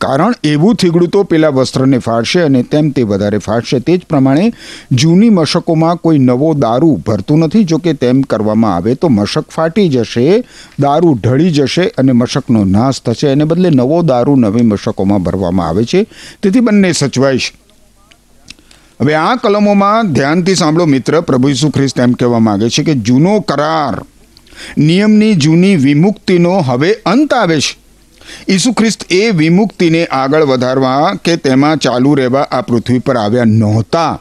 કારણ 0.00 0.34
એવું 0.44 0.74
થીગડું 0.74 1.08
તો 1.08 1.22
પેલા 1.22 1.48
વસ્ત્રને 1.48 1.98
ફાળશે 1.98 2.40
અને 2.40 2.62
તેમ 2.62 2.90
તે 2.90 3.02
વધારે 3.02 3.38
ફાળશે 3.38 3.80
તે 3.80 3.96
જ 3.96 4.00
પ્રમાણે 4.08 4.52
જૂની 4.92 5.30
મશકોમાં 5.30 5.96
કોઈ 5.96 6.18
નવો 6.18 6.54
દારૂ 6.54 6.96
ભરતું 6.96 7.38
નથી. 7.38 7.64
જો 7.64 7.78
કે 7.78 7.92
તેમ 7.92 8.22
કરવામાં 8.22 8.76
આવે 8.76 8.94
તો 8.94 9.08
મશક 9.08 9.44
ફાટી 9.50 9.88
જશે, 9.88 10.44
દારૂ 10.80 11.18
ઢળી 11.22 11.50
જશે 11.50 11.82
અને 11.82 12.12
મશકનો 12.12 12.64
નાશ 12.64 13.00
થશે. 13.00 13.28
એને 13.28 13.44
બદલે 13.44 13.70
નવો 13.70 14.02
દારૂ 14.02 14.36
નવી 14.36 14.62
મશકોમાં 14.62 15.22
ભરવામાં 15.22 15.68
આવે 15.68 15.84
છે. 15.84 16.06
તેથી 16.42 16.60
બંને 16.60 16.92
સચવાય 16.92 17.38
છે. 17.38 17.63
હવે 19.04 19.14
આ 19.14 19.36
કલમોમાં 19.36 20.12
ધ્યાનથી 20.12 20.54
સાંભળો 20.54 20.84
મિત્ર, 20.86 21.20
પ્રભુ 21.20 21.48
ઈસુ 21.48 21.70
ખ્રિસ્ત 21.70 22.00
એમ 22.00 22.12
કહેવા 22.12 22.38
માંગે 22.38 22.68
છે 22.68 22.82
કે 22.82 22.94
જૂનો 22.94 23.40
કરાર, 23.40 24.02
નિયમની 24.78 25.34
જૂની 25.34 25.76
વિમુક્તિનો 25.76 26.54
હવે 26.60 26.92
અંત 27.06 27.34
આવે 27.34 27.60
છે. 27.60 27.76
ઈસુ 28.48 28.72
ખ્રિસ્ત 28.72 29.12
એ 29.12 29.30
વિમુક્તિને 29.30 30.06
આગળ 30.06 30.42
વધારવા 30.42 31.14
કે 31.24 31.36
તેમાં 31.36 31.76
ચાલુ 31.76 32.14
રહેવા 32.14 32.42
આ 32.42 32.60
પૃથ્વી 32.60 32.98
પર 32.98 33.16
આવ્યા 33.16 33.44
નહોતા. 33.44 34.20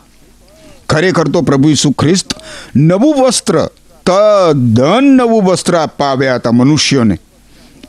ખરેખર 0.90 1.28
તો 1.28 1.42
પ્રભુ 1.42 1.70
ઈસુ 1.70 1.92
ખ્રિસ્ત 1.92 2.34
નવું 2.76 3.16
વસ્ત્ર, 3.16 3.70
તદ્દન 4.06 5.04
નવું 5.04 5.44
વસ્ત્ર 5.44 5.76
આપવા 5.76 6.08
આવ્યા 6.08 6.36
હતા 6.36 6.52
મનુષ્યોને. 6.52 7.20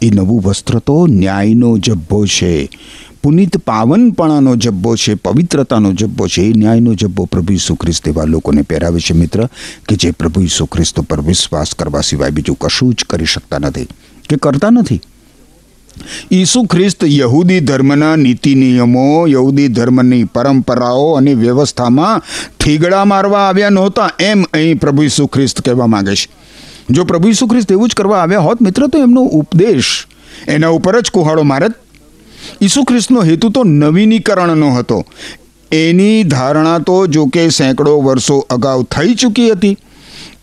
એ 0.03 0.11
નવું 0.11 0.43
વસ્ત્ર 0.43 0.79
તો 0.79 1.07
ન્યાયનો 1.07 1.79
જબ્બો 1.79 2.27
છે. 2.27 2.71
પુનિત 3.25 3.57
પાવનપણાનો 3.57 4.57
જબ્બો 4.57 4.97
છે, 4.97 5.15
પવિત્રતાનો 5.15 5.93
જબ્બો 5.93 6.29
છે, 6.29 6.43
એ 6.43 6.53
ન્યાયનો 6.53 6.95
જબ્બો 6.95 7.25
પ્રભુ 7.27 7.53
ઈસુ 7.53 7.75
ખ્રિસ્ત 7.75 8.09
એવા 8.09 8.25
લોકોને 8.25 8.63
પહેરાવે 8.63 9.01
છે, 9.01 9.15
મિત્ર, 9.15 9.49
કે 9.89 9.97
જે 9.97 10.13
પ્રભુ 10.13 10.41
ઈસુ 10.41 10.67
ખ્રિસ્ત 10.67 11.01
પર 11.01 11.21
વિશ્વાસ 11.21 11.75
કરવા 11.75 12.03
સિવાય 12.03 12.31
બીજું 12.31 12.59
કશું 12.59 12.93
જ 12.95 13.05
કરી 13.05 13.25
શકતા 13.25 13.59
નથી 13.59 13.87
કે 14.29 14.37
કરતા 14.37 14.71
નથી. 14.71 15.01
ઈસુ 16.31 16.65
ખ્રિસ્ત 16.65 17.05
યહૂદી 17.09 17.61
ધર્મના 17.61 18.17
નીતિ 18.17 18.55
નિયમો, 18.55 19.27
યહૂદી 19.27 19.69
ધર્મની 19.69 20.25
પરંપરાઓ 20.25 21.15
અને 21.17 21.35
વ્યવસ્થામાં 21.35 22.21
ઠીગડા 22.61 23.05
મારવા 23.05 23.49
આવ્યા 23.49 23.71
નહોતા, 23.71 24.11
એમ 24.21 24.45
અહીં 24.53 24.81
પ્રભુ 24.81 25.03
ઈસુ 25.03 25.27
ખ્રિસ્ત 25.27 25.63
કહેવા 25.63 25.87
માંગે 25.87 26.15
છે. 26.15 26.29
જો 26.91 27.05
પ્રભુ 27.05 27.29
ઈસુ 27.29 27.47
ખ્રિસ્ત 27.47 27.73
એવું 27.73 27.89
જ 27.89 27.95
કરવા 27.95 28.21
આવ્યા 28.21 28.41
હોત, 28.41 28.61
મિત્ર, 28.61 28.87
તો 28.89 28.99
એમનો 28.99 29.21
ઉપદેશ 29.23 30.07
એના 30.47 30.69
ઉપર 30.69 31.01
જ 31.01 31.11
કુહાડો 31.11 31.43
મારત 31.43 31.81
ઈસુ 32.63 32.85
ખ્રિસ્તનો 32.85 33.21
હેતુ 33.21 33.51
તો 33.51 33.65
નવીનીકરણનો 33.65 34.75
હતો. 34.75 35.05
એની 35.73 36.23
ધારણા 36.23 36.79
તો 36.79 37.07
જો 37.07 37.27
કે 37.27 37.49
સેંકડો 37.49 38.01
વર્ષો 38.01 38.39
અગાઉ 38.39 38.85
થઈ 38.85 39.15
ચૂકી 39.15 39.51
હતી. 39.51 39.79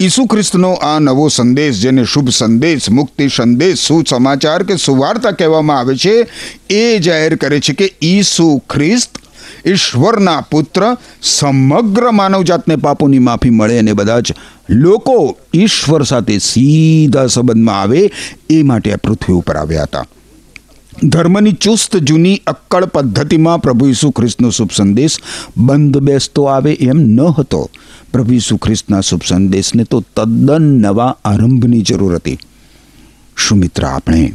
ઈસુ 0.02 0.26
ખ્રિસ્તનો 0.26 0.74
આ 0.74 1.00
નવો 1.00 1.28
સંદેશ 1.28 1.80
જેને 1.80 2.04
શુભ 2.04 2.30
સંદેશ, 2.30 2.90
મુક્તિ 2.90 3.28
સંદેશ, 3.28 3.78
સુસમાચાર 3.78 4.64
કે 4.64 4.76
સુવાર્તા 4.76 5.32
કહેવામાં 5.32 5.80
આવે 5.80 5.96
છે, 5.96 6.28
એ 6.70 7.00
જાહેર 7.00 7.36
કરે 7.36 7.60
છે 7.60 7.74
કે 7.74 7.94
ઈસુ 8.04 8.62
ખ્રિસ્ત 8.70 9.18
ઈશ્વરના 9.68 10.42
પુત્ર 10.42 10.98
સમગ્ર 11.22 12.12
માનવજાતને 12.12 12.76
પાપોની 12.76 13.20
માફી 13.20 13.50
મળે 13.50 13.80
અને 13.80 13.94
બધા 13.94 14.20
જ 14.20 14.34
લોકો 14.70 15.38
ઈશ્વર 15.54 16.04
સાથે 16.04 16.38
સીધા 16.38 17.28
સંબંધમાં 17.28 17.82
આવે 17.82 18.12
એ 18.50 18.64
માટે 18.64 18.94
આ 18.94 18.98
પૃથ્વી 18.98 19.34
ઉપર 19.34 19.56
આવ્યા 19.56 19.84
હતા. 19.84 20.06
ધર્મની 21.00 21.52
ચુસ્ત 21.52 21.98
જૂની 21.98 22.42
અક્કડ 22.48 22.86
પદ્ધતિમાં 22.86 23.62
પ્રભુ 23.62 23.88
ઈસુ 23.88 24.12
ખ્રિસ્તનો 24.12 24.50
શુભ 24.50 24.72
સંદેશ 24.72 25.20
બંધ 25.58 25.98
બેસતો 25.98 26.44
આવે 26.44 26.74
એમ 26.74 26.98
ન 26.98 27.22
હતો. 27.22 27.70
પ્રભુ 28.14 28.34
ઈસુ 28.34 28.58
ખ્રિસ્તના 28.58 29.02
શુભ 29.02 29.22
સંદેશને 29.28 29.84
તો 29.84 30.02
તદ્દન 30.02 30.62
નવા 30.62 31.18
આરંભની 31.26 31.82
જરૂર 31.82 32.16
હતી. 32.16 32.38
શું 33.38 33.58
મિત્ર 33.58 33.86
આપણે 33.86 34.34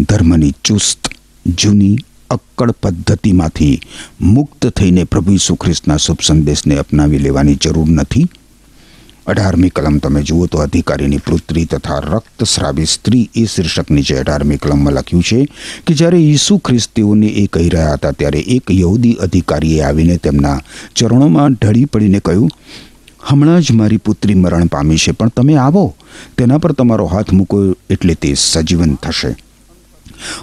ધર્મની 0.00 0.54
ચુસ્ત 0.64 1.08
જૂની 1.46 1.98
અક્કડ 2.30 2.70
પદ્ધતિમાંથી 2.70 3.80
મુક્ત 4.20 4.66
થઈને 4.66 5.04
પ્રભુ 5.04 5.32
ઈસુ 5.32 5.54
ખ્રિસ્તના 5.54 5.96
શુભ 5.96 6.18
સંદેશને 6.26 6.76
અપનાવી 6.76 7.18
લેવાની 7.18 7.54
જરૂર 7.54 7.88
નથી. 7.88 8.26
અઢારમી 9.26 9.70
કલમ 9.70 9.98
તમે 10.04 10.22
જુઓ 10.22 10.46
તો 10.46 10.58
અધિકારીની 10.62 11.20
પુત્રી 11.26 11.64
તથા 11.72 12.00
રક્તસ્રાવી 12.06 12.88
સ્ત્રી 12.94 13.22
એ 13.42 13.44
શીર્ષક 13.52 13.92
નીચે 13.96 14.16
અઢારમી 14.22 14.58
કલમમાં 14.64 14.94
લખ્યું 14.96 15.22
છે 15.28 15.38
કે 15.86 15.94
જ્યારે 16.00 16.18
ઈસુ 16.22 16.58
ખ્રિસ્તીઓને 16.58 17.30
એ 17.42 17.44
કહી 17.54 17.70
રહ્યા 17.74 17.94
હતા 17.94 18.12
ત્યારે 18.22 18.42
એક 18.56 18.74
યહૂદી 18.80 19.14
અધિકારીએ 19.26 19.78
આવીને 19.84 20.18
તેમના 20.26 20.58
ચરણોમાં 20.94 21.56
ઢળી 21.56 21.86
પડીને 21.86 22.20
કહ્યું, 22.20 22.50
હમણાં 23.30 23.62
જ 23.62 23.72
મારી 23.72 24.02
પુત્રી 24.08 24.34
મરણ 24.34 24.68
પામી 24.68 25.00
છે, 25.04 25.12
પણ 25.12 25.32
તમે 25.36 25.56
આવો. 25.56 25.86
તેના 26.36 26.58
પર 26.58 26.74
તમારો 26.74 27.06
હાથ 27.06 27.32
મૂકો 27.32 27.64
એટલે 27.90 28.14
તે 28.14 28.34
સજીવન 28.34 28.94
થશે. 28.96 29.32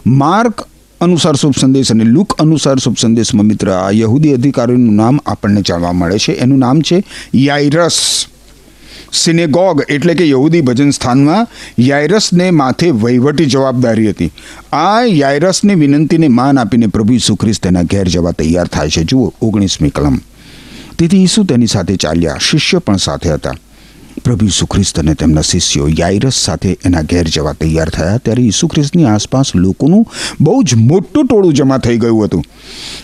માર્ક 0.06 0.66
અનુસાર 1.02 1.36
શુભ 1.36 1.58
સંદેશ 1.62 1.92
અને 1.92 2.04
લુક 2.04 2.36
અનુસાર 2.40 2.78
શુભ 2.80 2.98
સંદેશમાં 2.98 3.46
મિત્ર, 3.46 3.70
આ 3.70 3.92
યહૂદી 3.92 4.34
અધિકારીનું 4.34 4.96
નામ 4.96 5.22
આપણને 5.26 5.62
જાણવા 5.62 5.94
મળે 5.94 6.18
છે. 6.18 6.34
એનું 6.34 6.60
નામ 6.66 6.82
છે 6.82 7.04
યાઇરસ 7.46 8.28
સિનેગોગ 9.14 9.84
એટલે 9.90 10.14
કે 10.14 10.30
યહૂદી 10.30 10.62
ભજન 10.62 10.92
સ્થાનમાં 10.92 11.48
યાયરસને 11.80 12.52
માથે 12.52 12.90
વહીવટી 12.90 13.46
જવાબદારી 13.46 14.10
હતી. 14.10 14.32
આ 14.74 15.02
યાયરસની 15.02 15.76
વિનંતીને 15.76 16.28
માન 16.28 16.60
આપીને 16.60 16.88
પ્રભુ 16.88 17.14
ઈસુ 17.14 17.36
ખ્રિસ્ત 17.36 17.64
તેના 17.64 17.82
ઘેર 17.82 18.08
જવા 18.08 18.32
તૈયાર 18.32 18.68
થાય 18.68 18.90
છે. 18.90 19.04
જુઓ, 19.04 19.34
ઓગણીસમી 19.42 19.90
કલમ. 19.90 20.18
તેથી 20.98 21.24
ઈસુ 21.24 21.44
તેની 21.44 21.68
સાથે 21.68 21.96
ચાલ્યા, 21.96 22.38
શિષ્ય 22.38 22.78
પણ 22.78 22.98
સાથે 22.98 23.30
હતા. 23.30 23.54
પ્રભુ 24.24 24.46
ઈસુ 24.46 24.66
ખ્રિસ્ત 24.66 25.00
અને 25.00 25.14
તેમના 25.14 25.42
શિષ્યો 25.42 25.88
યાયરસ 25.88 26.34
સાથે 26.34 26.78
એના 26.86 27.02
ઘેર 27.02 27.24
જવા 27.24 27.54
તૈયાર 27.54 27.90
થયા, 27.90 28.18
ત્યારે 28.18 28.44
ઈસુ 28.44 28.68
ખ્રિસ્તની 28.68 29.06
આસપાસ 29.06 29.56
લોકોનું 29.56 30.06
બહુ 30.42 30.64
જ 30.64 30.76
મોટું 30.76 31.28
ટોળું 31.28 31.54
જમા 31.54 31.78
થઈ 31.78 31.98
ગયું 31.98 32.26
હતું. 32.26 32.44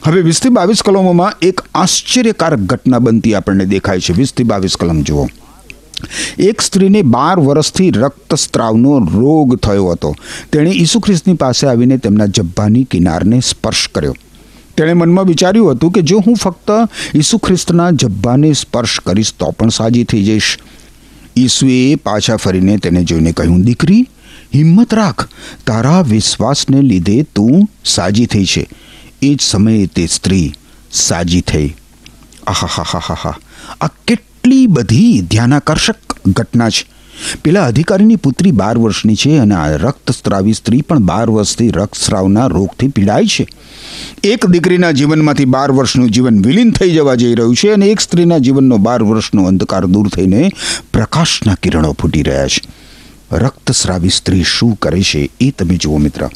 હવે 0.03 0.21
વીસથી 0.21 0.49
બાવીસ 0.49 0.83
કલમોમાં 0.83 1.33
એક 1.41 1.61
આશ્ચર્યકારક 1.75 2.59
ઘટના 2.59 2.99
બનતી 2.99 3.33
આપણને 3.33 3.65
દેખાય 3.65 3.99
છે. 3.99 4.13
વીસથી 4.13 4.43
બાવીસ 4.43 4.77
કલમ 4.77 5.01
જુઓ. 5.01 5.27
એક 6.39 6.61
સ્ત્રીને 6.61 7.01
બાર 7.01 7.39
વર્ષથી 7.39 7.91
રક્તસ્ત્રાવનો 7.91 8.99
રોગ 8.99 9.55
થયો 9.55 9.87
હતો. 9.87 10.15
તેણે 10.51 10.69
ઈસુ 10.69 10.99
ખ્રિસ્તની 10.99 11.33
પાસે 11.33 11.67
આવીને 11.67 11.97
તેમના 11.97 12.25
જબ્બાની 12.25 12.83
કિનારને 12.83 13.39
સ્પર્શ 13.39 13.87
કર્યો. 13.87 14.15
તેણે 14.77 14.93
મનમાં 14.93 15.25
વિચાર્યું 15.25 15.71
હતું 15.71 15.91
કે 15.91 16.01
જો 16.01 16.17
હું 16.19 16.35
ફક્ત 16.35 16.71
ઈસુ 17.15 17.37
ખ્રિસ્તના 17.37 17.91
જબ્બાને 17.91 18.53
સ્પર્શ 18.53 18.99
કરીશ 18.99 19.33
તો 19.33 19.51
પણ 19.51 19.69
સાજી 19.69 20.03
થઈ 20.03 20.23
જઈશ. 20.23 20.59
ઈસુએ 21.37 21.95
પાછા 21.95 22.35
ફરીને 22.35 22.77
તેને 22.77 23.03
જોઈને 23.03 23.31
કહ્યું, 23.31 23.61
દીકરી, 23.61 24.09
હિંમત 24.55 24.93
રાખ. 24.93 25.29
તારા 25.67 26.01
વિશ્વાસને 26.01 26.81
લીધે 26.81 27.23
તું 27.35 27.69
સાજી 27.85 28.25
થઈ 28.25 28.45
છે. 28.45 28.69
એ 29.21 29.35
જ 29.35 29.41
સમયે 29.41 29.85
તે 29.85 30.07
સ્ત્રી 30.07 30.53
સાજી 30.91 31.41
થઈ. 31.41 31.75
આહા 32.47 32.67
હા 32.67 32.83
હા 32.83 32.99
હા 32.99 33.17
હા 33.23 33.37
આ 33.81 33.87
કેટલી 33.87 34.36
બધી 34.67 35.21
ધ્યાનાકર્ષક 35.21 35.95
ઘટના 36.27 36.69
છે. 36.69 36.97
પેલા 37.43 37.65
અધિકારીની 37.65 38.15
પુત્રી 38.15 38.51
બાર 38.51 38.77
વર્ષની 38.77 39.15
છે 39.15 39.37
અને 39.37 39.55
આ 39.55 39.71
રક્તસ્રાવી 39.71 40.53
સ્ત્રી 40.53 40.81
પણ 40.81 40.99
બાર 40.99 41.29
વર્ષથી 41.29 41.69
રક્તસ્રાવના 41.69 42.47
રોગથી 42.47 42.87
પીડાય 42.87 43.25
છે. 43.25 43.47
એક 44.23 44.45
દીકરીના 44.45 44.91
જીવનમાંથી 44.91 45.45
બાર 45.45 45.71
વર્ષનું 45.71 46.11
જીવન 46.11 46.41
વિલીન 46.41 46.71
થઈ 46.71 46.91
જવા 46.91 47.15
જઈ 47.15 47.35
રહ્યું 47.35 47.55
છે 47.55 47.69
અને 47.71 47.85
એક 47.85 47.99
સ્ત્રીના 47.99 48.37
જીવનનો 48.37 48.77
બાર 48.77 49.03
વર્ષનો 49.03 49.43
અંધકાર 49.43 49.85
દૂર 49.85 50.09
થઈને 50.09 50.51
પ્રકાશના 50.93 51.55
કિરણો 51.55 51.93
ફૂટી 51.93 52.23
રહ્યા 52.23 52.47
છે. 52.47 52.61
રક્તસ્રાવી 53.31 54.09
સ્ત્રી 54.09 54.43
શું 54.43 54.75
કરે 54.75 55.01
છે 55.01 55.29
એ 55.41 55.51
તમે 55.51 55.75
જુઓ 55.77 55.97
મિત્ર. 55.97 56.29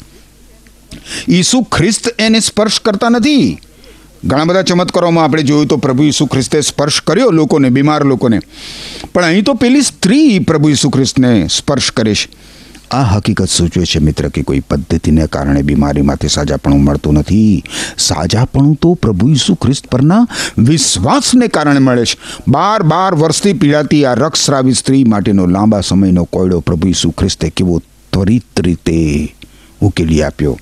ઈસુ 1.28 1.62
ખ્રિસ્ત 1.62 2.14
એને 2.18 2.40
સ્પર્શ 2.40 2.80
કરતા 2.80 3.08
નથી. 3.08 3.60
ઘણા 4.24 4.44
બધા 4.44 4.62
ચમત્કારોમાં 4.62 5.24
આપણે 5.24 5.42
જોયું 5.42 5.66
તો 5.66 5.76
પ્રભુ 5.76 6.02
ઈસુ 6.02 6.26
ખ્રિસ્તે 6.26 6.60
સ્પર્શ 6.60 7.00
કર્યો 7.00 7.30
લોકોને, 7.30 7.68
બીમાર 7.68 8.04
લોકોને. 8.04 8.40
પણ 9.14 9.24
અહીં 9.24 9.44
તો 9.44 9.54
પેલી 9.54 9.82
સ્ત્રી 9.82 10.38
પ્રભુ 10.38 10.68
ઈસુ 10.68 10.90
ખ્રિસ્તને 10.90 11.48
સ્પર્શ 11.48 11.90
કરે 11.90 12.14
છે. 12.14 12.28
આ 12.90 13.02
હકીકત 13.02 13.48
સૂચવે 13.48 13.84
છે 13.84 13.98
મિત્ર 13.98 14.28
કે 14.28 14.42
કોઈ 14.42 14.60
પદ્ધતિને 14.60 15.26
કારણે 15.26 15.62
બીમારીમાંથી 15.62 16.28
સાજાપણું 16.28 16.84
મળતું 16.84 17.14
નથી. 17.14 17.64
સાજાપણું 17.98 18.74
તો 18.74 18.94
પ્રભુ 18.94 19.28
ઈસુ 19.28 19.54
ખ્રિસ્ત 19.54 19.86
પરના 19.86 20.26
વિશ્વાસને 20.58 21.48
કારણે 21.48 21.78
મળે 21.78 22.04
છે. 22.04 22.18
બાર 22.48 22.82
બાર 22.82 23.14
વર્ષથી 23.14 23.52
પીડાતી 23.52 24.04
આ 24.04 24.14
રક્તસ્રાવી 24.14 24.72
સ્ત્રી 24.72 25.04
માટેનો 25.04 25.46
લાંબા 25.46 25.80
સમયનો 25.80 26.24
કોયડો 26.24 26.60
પ્રભુ 26.60 26.88
ઈસુ 26.88 27.10
ખ્રિસ્તે 27.10 27.50
કેવો 27.50 27.82
ત્વરિત 28.12 28.60
રીતે 28.60 29.34
ઉકેલી 29.80 30.22
આપ્યો. 30.22 30.58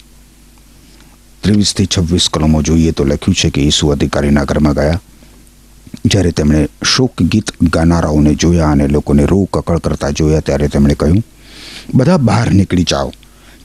ત્રેવીસથી 1.42 1.86
છવ્વીસ 1.86 2.28
કલમો 2.28 2.62
જોઈએ 2.62 2.90
તો 2.90 3.04
લખ્યું 3.04 3.34
છે 3.34 3.50
કે 3.50 3.60
ઈસુ 3.60 3.88
અધિકારીના 3.88 4.44
ઘરમાં 4.44 4.74
ગયા. 4.74 5.00
જ્યારે 6.04 6.30
તેમણે 6.30 6.68
શોક 6.96 7.22
ગીત 7.22 7.62
ગાનારાઓને 7.62 8.34
જોયા 8.34 8.70
અને 8.70 8.88
લોકોને 8.88 9.26
રો 9.26 9.44
કકળ 9.44 9.78
કરતા 9.78 10.10
જોયા, 10.10 10.40
ત્યારે 10.40 10.68
તેમણે 10.68 10.94
કહ્યું, 10.94 11.24
બધા 11.94 12.16
બહાર 12.16 12.50
નીકળી 12.50 12.82
જાઓ. 12.82 13.12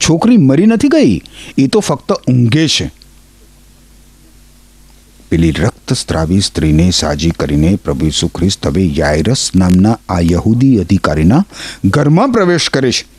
છોકરી 0.08 0.36
મરી 0.36 0.66
નથી 0.66 0.88
ગઈ 0.88 1.20
એ 1.58 1.66
તો 1.66 1.80
ફક્ત 1.80 2.12
ઊંઘે 2.12 2.68
છે. 2.68 2.90
પેલી 5.30 5.50
રક્તસ્ત્રાવી 5.50 6.40
સ્ત્રીને 6.40 6.90
સાજી 6.90 7.30
કરીને 7.30 7.76
પ્રભુ 7.76 8.06
ઈસુ 8.06 8.28
ખ્રિસ્ત 8.28 8.66
હવે 8.66 8.86
યાયરસ 8.86 9.50
નામના 9.56 9.98
આ 10.08 10.20
યહૂદી 10.20 10.78
અધિકારીના 10.78 11.44
ઘરમાં 11.84 12.28
પ્રવેશ 12.28 12.68
કરે 12.68 12.92
છે. 12.92 13.15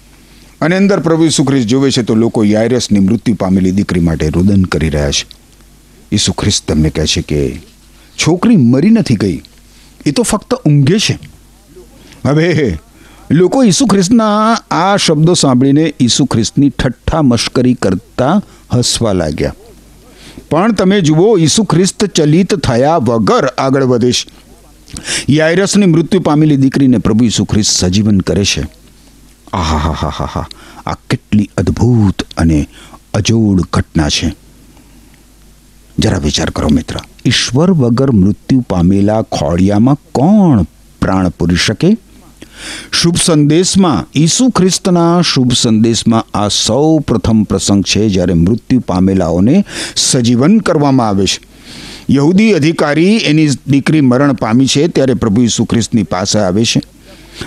અને 0.61 0.77
અંદર 0.77 0.99
પ્રભુ 0.99 1.23
ઈસુ 1.23 1.43
જોવે 1.59 1.91
છે 1.91 2.03
તો 2.03 2.15
લોકો 2.15 2.43
યાયરસની 2.43 2.99
મૃત્યુ 2.99 3.35
પામેલી 3.35 3.71
દીકરી 3.71 3.99
માટે 3.99 4.29
રુદન 4.29 4.63
કરી 4.63 4.89
રહ્યા 4.89 5.11
છે. 5.11 5.25
ઈસુ 6.11 6.33
ખ્રિસ્ત 6.33 6.67
તમને 6.67 6.89
કહે 6.89 7.05
છે 7.05 7.21
કે, 7.21 7.61
છોકરી 8.17 8.57
મરી 8.57 8.89
નથી 8.89 9.15
ગઈ. 9.15 9.41
એ 10.05 10.11
તો 10.11 10.23
ફક્ત 10.23 10.53
ઊંઘે 10.53 10.99
છે. 10.99 11.19
હવે 12.25 12.77
લોકો 13.31 13.63
ઈસુ 13.63 13.85
ખ્રિસ્તના 13.85 14.57
આ 14.71 14.97
શબ્દો 14.97 15.33
સાંભળીને 15.33 15.93
ઈસુ 15.99 16.25
ખ્રિસ્તની 16.25 16.69
ઠઠ્ઠા 16.69 17.21
મશ્કરી 17.21 17.73
કરતા 17.73 18.41
હસવા 18.73 19.13
લાગ્યા. 19.13 19.53
પણ 20.49 20.73
તમે 20.73 21.01
જુઓ 21.01 21.37
ઈસુ 21.37 21.63
ખ્રિસ્ત 21.63 22.05
ચલિત 22.05 22.55
થયા 22.55 22.97
વગર 22.97 23.45
આગળ 23.45 23.83
વધે 23.83 24.11
યાયરસની 25.29 25.85
મૃત્યુ 25.85 26.21
પામેલી 26.21 26.57
દીકરીને 26.57 26.97
પ્રભુ 26.97 27.25
ઈસુ 27.25 27.45
ખ્રિસ્ત 27.45 27.71
સજીવન 27.71 28.19
કરે 28.19 28.45
છે. 28.45 28.76
આહા 29.53 29.77
હા 29.77 29.91
હા 29.91 30.09
હા 30.09 30.25
હા 30.25 30.47
આ 30.85 30.95
કેટલી 31.09 31.49
અદ્ભુત 31.57 32.23
અને 32.37 32.67
અજોડ 33.13 33.61
ઘટના 33.73 34.09
છે. 34.09 34.35
જરા 35.99 36.17
વિચાર 36.17 36.49
કરો 36.49 36.69
મિત્ર, 36.69 36.95
ઈશ્વર 37.25 37.71
વગર 37.71 38.11
મૃત્યુ 38.11 38.59
પામેલા 38.59 39.21
ખોળિયામાં 39.21 39.95
કોણ 39.95 40.63
પ્રાણ 41.01 41.29
પૂરી 41.29 41.55
શકે? 41.55 41.97
શુભ 42.91 43.15
સંદેશમાં, 43.15 44.07
ઈસુ 44.15 44.49
ખ્રિસ્તના 44.49 45.21
શુભ 45.21 45.53
સંદેશમાં 45.53 46.25
આ 46.33 46.47
સૌ 46.47 46.99
પ્રથમ 46.99 47.43
પ્રસંગ 47.43 47.83
છે 47.83 48.09
જ્યારે 48.09 48.33
મૃત્યુ 48.33 48.79
પામેલાઓને 48.79 49.65
સજીવન 49.95 50.59
કરવામાં 50.59 51.07
આવે 51.07 51.25
છે. 51.25 51.39
યહૂદી 52.09 52.53
અધિકારી 52.53 53.17
એની 53.17 53.47
દીકરી 53.67 54.01
મરણ 54.01 54.33
પામી 54.33 54.67
છે 54.67 54.87
ત્યારે 54.87 55.13
પ્રભુ 55.13 55.41
ઈસુ 55.41 55.65
ખ્રિસ્તની 55.65 56.03
પાસે 56.03 56.39
આવે 56.39 56.65
છે. 56.65 56.81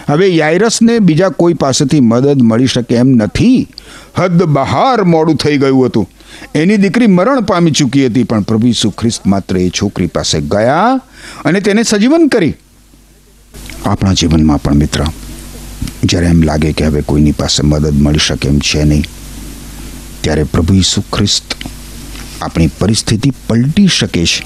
હવે 0.09 0.27
યાયરસને 0.29 0.99
બીજા 0.99 1.31
કોઈ 1.41 1.55
પાસેથી 1.55 2.01
મદદ 2.01 2.43
મળી 2.43 2.67
શકે 2.67 2.95
એમ 2.95 3.11
નથી. 3.17 3.61
હદ 4.17 4.43
બહાર 4.57 5.05
મોડું 5.05 5.37
થઈ 5.37 5.59
ગયું 5.59 5.87
હતું. 5.87 6.09
એની 6.55 6.77
દીકરી 6.77 7.07
મરણ 7.07 7.41
પામી 7.45 7.71
ચૂકી 7.71 8.07
હતી, 8.07 8.25
પણ 8.25 8.43
પ્રભુ 8.43 8.67
ઈસુ 8.67 8.91
ખ્રિસ્ત 8.91 9.27
માત્ર 9.27 9.57
એ 9.59 9.71
છોકરી 9.71 10.07
પાસે 10.07 10.41
ગયા 10.41 11.01
અને 11.45 11.61
તેને 11.61 11.83
સજીવન 11.83 12.29
કરી. 12.29 12.55
આપણા 13.85 14.13
જીવનમાં 14.13 14.63
પણ 14.63 14.77
મિત્ર, 14.77 15.03
જ્યારે 16.05 16.27
એમ 16.27 16.43
લાગે 16.43 16.73
કે 16.73 16.87
હવે 16.87 17.03
કોઈની 17.03 17.33
પાસે 17.33 17.63
મદદ 17.63 17.97
મળી 18.03 18.27
શકે 18.27 18.49
એમ 18.49 18.59
છે 18.61 18.85
નહીં, 18.85 19.05
ત્યારે 20.21 20.45
પ્રભુ 20.45 20.75
ઈસુ 20.75 21.03
ખ્રિસ્ત 21.13 21.57
આપણી 22.43 22.71
પરિસ્થિતિ 22.79 23.33
પલટી 23.49 23.89
શકે 23.89 24.25
છે. 24.25 24.43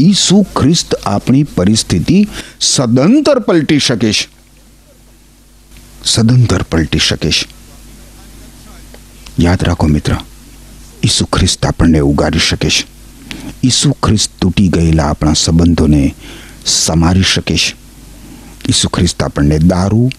ઈસુ 0.00 0.42
ખ્રિસ્ત 0.42 0.94
આપણી 0.94 1.42
પરિસ્થિતિ 1.42 2.28
સદંતર 2.60 3.38
પલટી 3.38 3.78
શકે 3.78 4.12
છે. 4.12 4.28
સદંતર 6.04 6.62
પલટી 6.62 6.98
શકે 6.98 7.30
છે. 7.30 7.48
યાદ 9.38 9.64
રાખો 9.64 9.86
મિત્ર, 9.86 10.16
ઈસુ 11.04 11.24
ખ્રિસ્ત 11.26 11.66
આપણને 11.66 11.98
ઉગારી 11.98 12.38
શકે 12.38 12.70
છે. 12.70 12.86
ઈસુ 13.64 13.92
ખ્રિસ્ત 13.92 14.30
તૂટી 14.40 14.68
ગયેલા 14.68 15.04
આપણા 15.04 15.32
સંબંધોને 15.32 16.14
સમારી 16.66 17.22
શકે 17.22 17.56
છે. 17.56 17.74
ઈસુ 18.68 18.88
ખ્રિસ્ત 18.88 19.22
આપણને 19.22 19.58
દારૂ, 19.58 20.10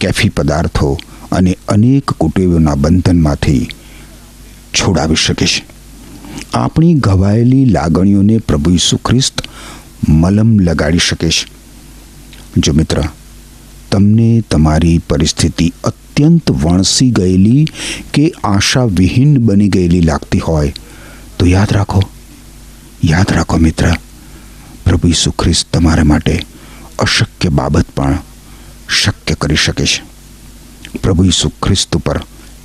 કેફી 0.00 0.28
પદાર્થો 0.28 0.98
અને 1.32 1.58
અનેક 1.68 2.04
કુટેવોના 2.04 2.74
બંધનમાંથી 2.74 3.68
છોડાવી 4.74 5.14
શકે 5.14 5.46
છે. 5.46 5.75
આપણી 6.56 6.94
ઘવાયેલી 6.94 7.64
લાગણીઓને 7.64 8.38
પ્રભુ 8.38 8.70
ઈસુ 8.70 8.96
ખ્રિસ્ત 8.96 9.42
મલમ 10.08 10.60
લગાડી 10.60 10.98
શકે 10.98 11.28
છે. 11.28 11.52
જો 12.56 12.72
મિત્ર, 12.72 13.02
તમને 13.90 14.42
તમારી 14.50 14.98
પરિસ્થિતિ 14.98 15.72
અત્યંત 15.84 16.50
વણસી 16.50 17.10
ગયેલી 17.10 17.66
કે 18.12 18.32
આશા 18.44 18.84
વિહીન 18.84 19.38
બની 19.38 19.68
ગયેલી 19.68 20.00
લાગતી 20.00 20.38
હોય, 20.38 20.74
તો 21.38 21.46
યાદ 21.46 21.68
રાખો. 21.72 22.02
યાદ 23.04 23.26
રાખો 23.32 23.56
મિત્ર, 23.56 23.92
પ્રભુ 24.84 25.08
ઈસુ 25.08 25.30
ખ્રિસ્ત 25.30 25.72
તમારા 25.72 26.04
માટે 26.04 26.46
અશક્ય 26.98 27.48
બાબત 27.48 27.86
પણ 27.96 28.18
શક્ય 29.04 29.34
કરી 29.34 29.56
શકે 29.56 29.86
છે. 29.86 30.02
પ્રભુ 30.98 31.24
ઈસુ 31.24 31.48
ખ્રિસ્ત 31.48 31.96
ઉપર 31.96 32.20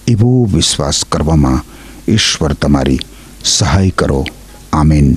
એવો 0.07 0.49
વિશ્વાસ 0.53 1.05
કરવામાં 1.05 1.65
ઈશ્વર 2.11 2.53
તમારી 2.53 2.99
સહાય 3.45 3.89
કરો. 3.89 4.25
આમીન. 4.73 5.13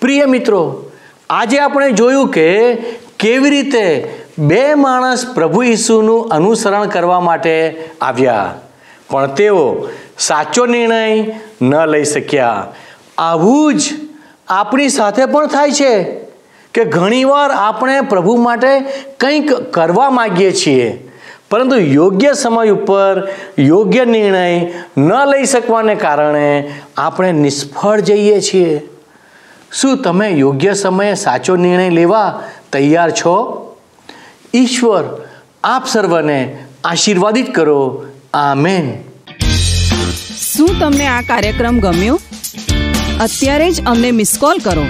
પ્રિય 0.00 0.24
મિત્રો, 0.24 0.90
આજે 1.30 1.58
આપણે 1.58 1.92
જોયું 1.92 2.28
કે 2.28 2.74
કેવી 3.18 3.50
રીતે 3.50 4.14
બે 4.38 4.74
માણસ 4.74 5.26
પ્રભુ 5.34 5.62
ઈસુનું 5.62 6.28
અનુસરણ 6.28 6.88
કરવા 6.88 7.20
માટે 7.20 7.84
આવ્યા. 8.00 8.60
પણ 9.10 9.26
તેઓ 9.26 9.88
સાચો 10.18 10.66
નિર્ણય 10.66 11.26
ન 11.62 11.86
લઈ 11.86 12.04
શક્યા. 12.04 12.72
આવું 13.18 13.74
જ 13.74 13.82
આપણી 14.48 14.88
સાથે 14.88 15.26
પણ 15.26 15.46
થાય 15.46 15.70
છે 15.70 16.02
કે 16.74 16.84
ઘણીવાર 16.84 17.50
આપણે 17.50 18.00
પ્રભુ 18.00 18.36
માટે 18.36 18.80
કંઈક 19.20 19.52
કરવા 19.52 20.10
માગીએ 20.10 20.52
છીએ. 20.52 21.07
પરંતુ 21.50 21.76
યોગ્ય 21.76 22.32
સમય 22.32 22.70
ઉપર 22.70 23.28
યોગ્ય 23.58 24.04
નિર્ણય 24.04 24.60
ન 24.98 25.12
લઈ 25.26 25.44
શકવાને 25.44 25.94
કારણે 25.94 26.74
આપણે 26.96 27.32
નિષ્ફળ 27.32 28.00
જઈએ 28.00 28.40
છીએ. 28.40 28.88
શું 29.72 30.02
તમે 30.02 30.30
યોગ્ય 30.30 30.74
સમયે 30.74 31.14
સાચો 31.14 31.56
નિર્ણય 31.56 31.90
લેવા 31.90 32.42
તૈયાર 32.72 33.10
છો? 33.10 33.64
ઈશ્વર, 34.54 35.26
આપ 35.64 35.86
સર્વને 35.86 36.58
આશીર્વાદિત 36.84 37.54
કરો. 37.54 38.06
આમેન. 38.34 39.02
શું 40.54 40.68
તમને 40.80 41.06
આ 41.06 41.20
કાર્યક્રમ 41.20 41.80
ગમ્યો? 41.80 42.20
અત્યારે 43.20 43.70
જ 43.70 43.84
અમને 43.86 44.10
મિસ 44.10 44.36
કોલ 44.40 44.58
કરો. 44.58 44.82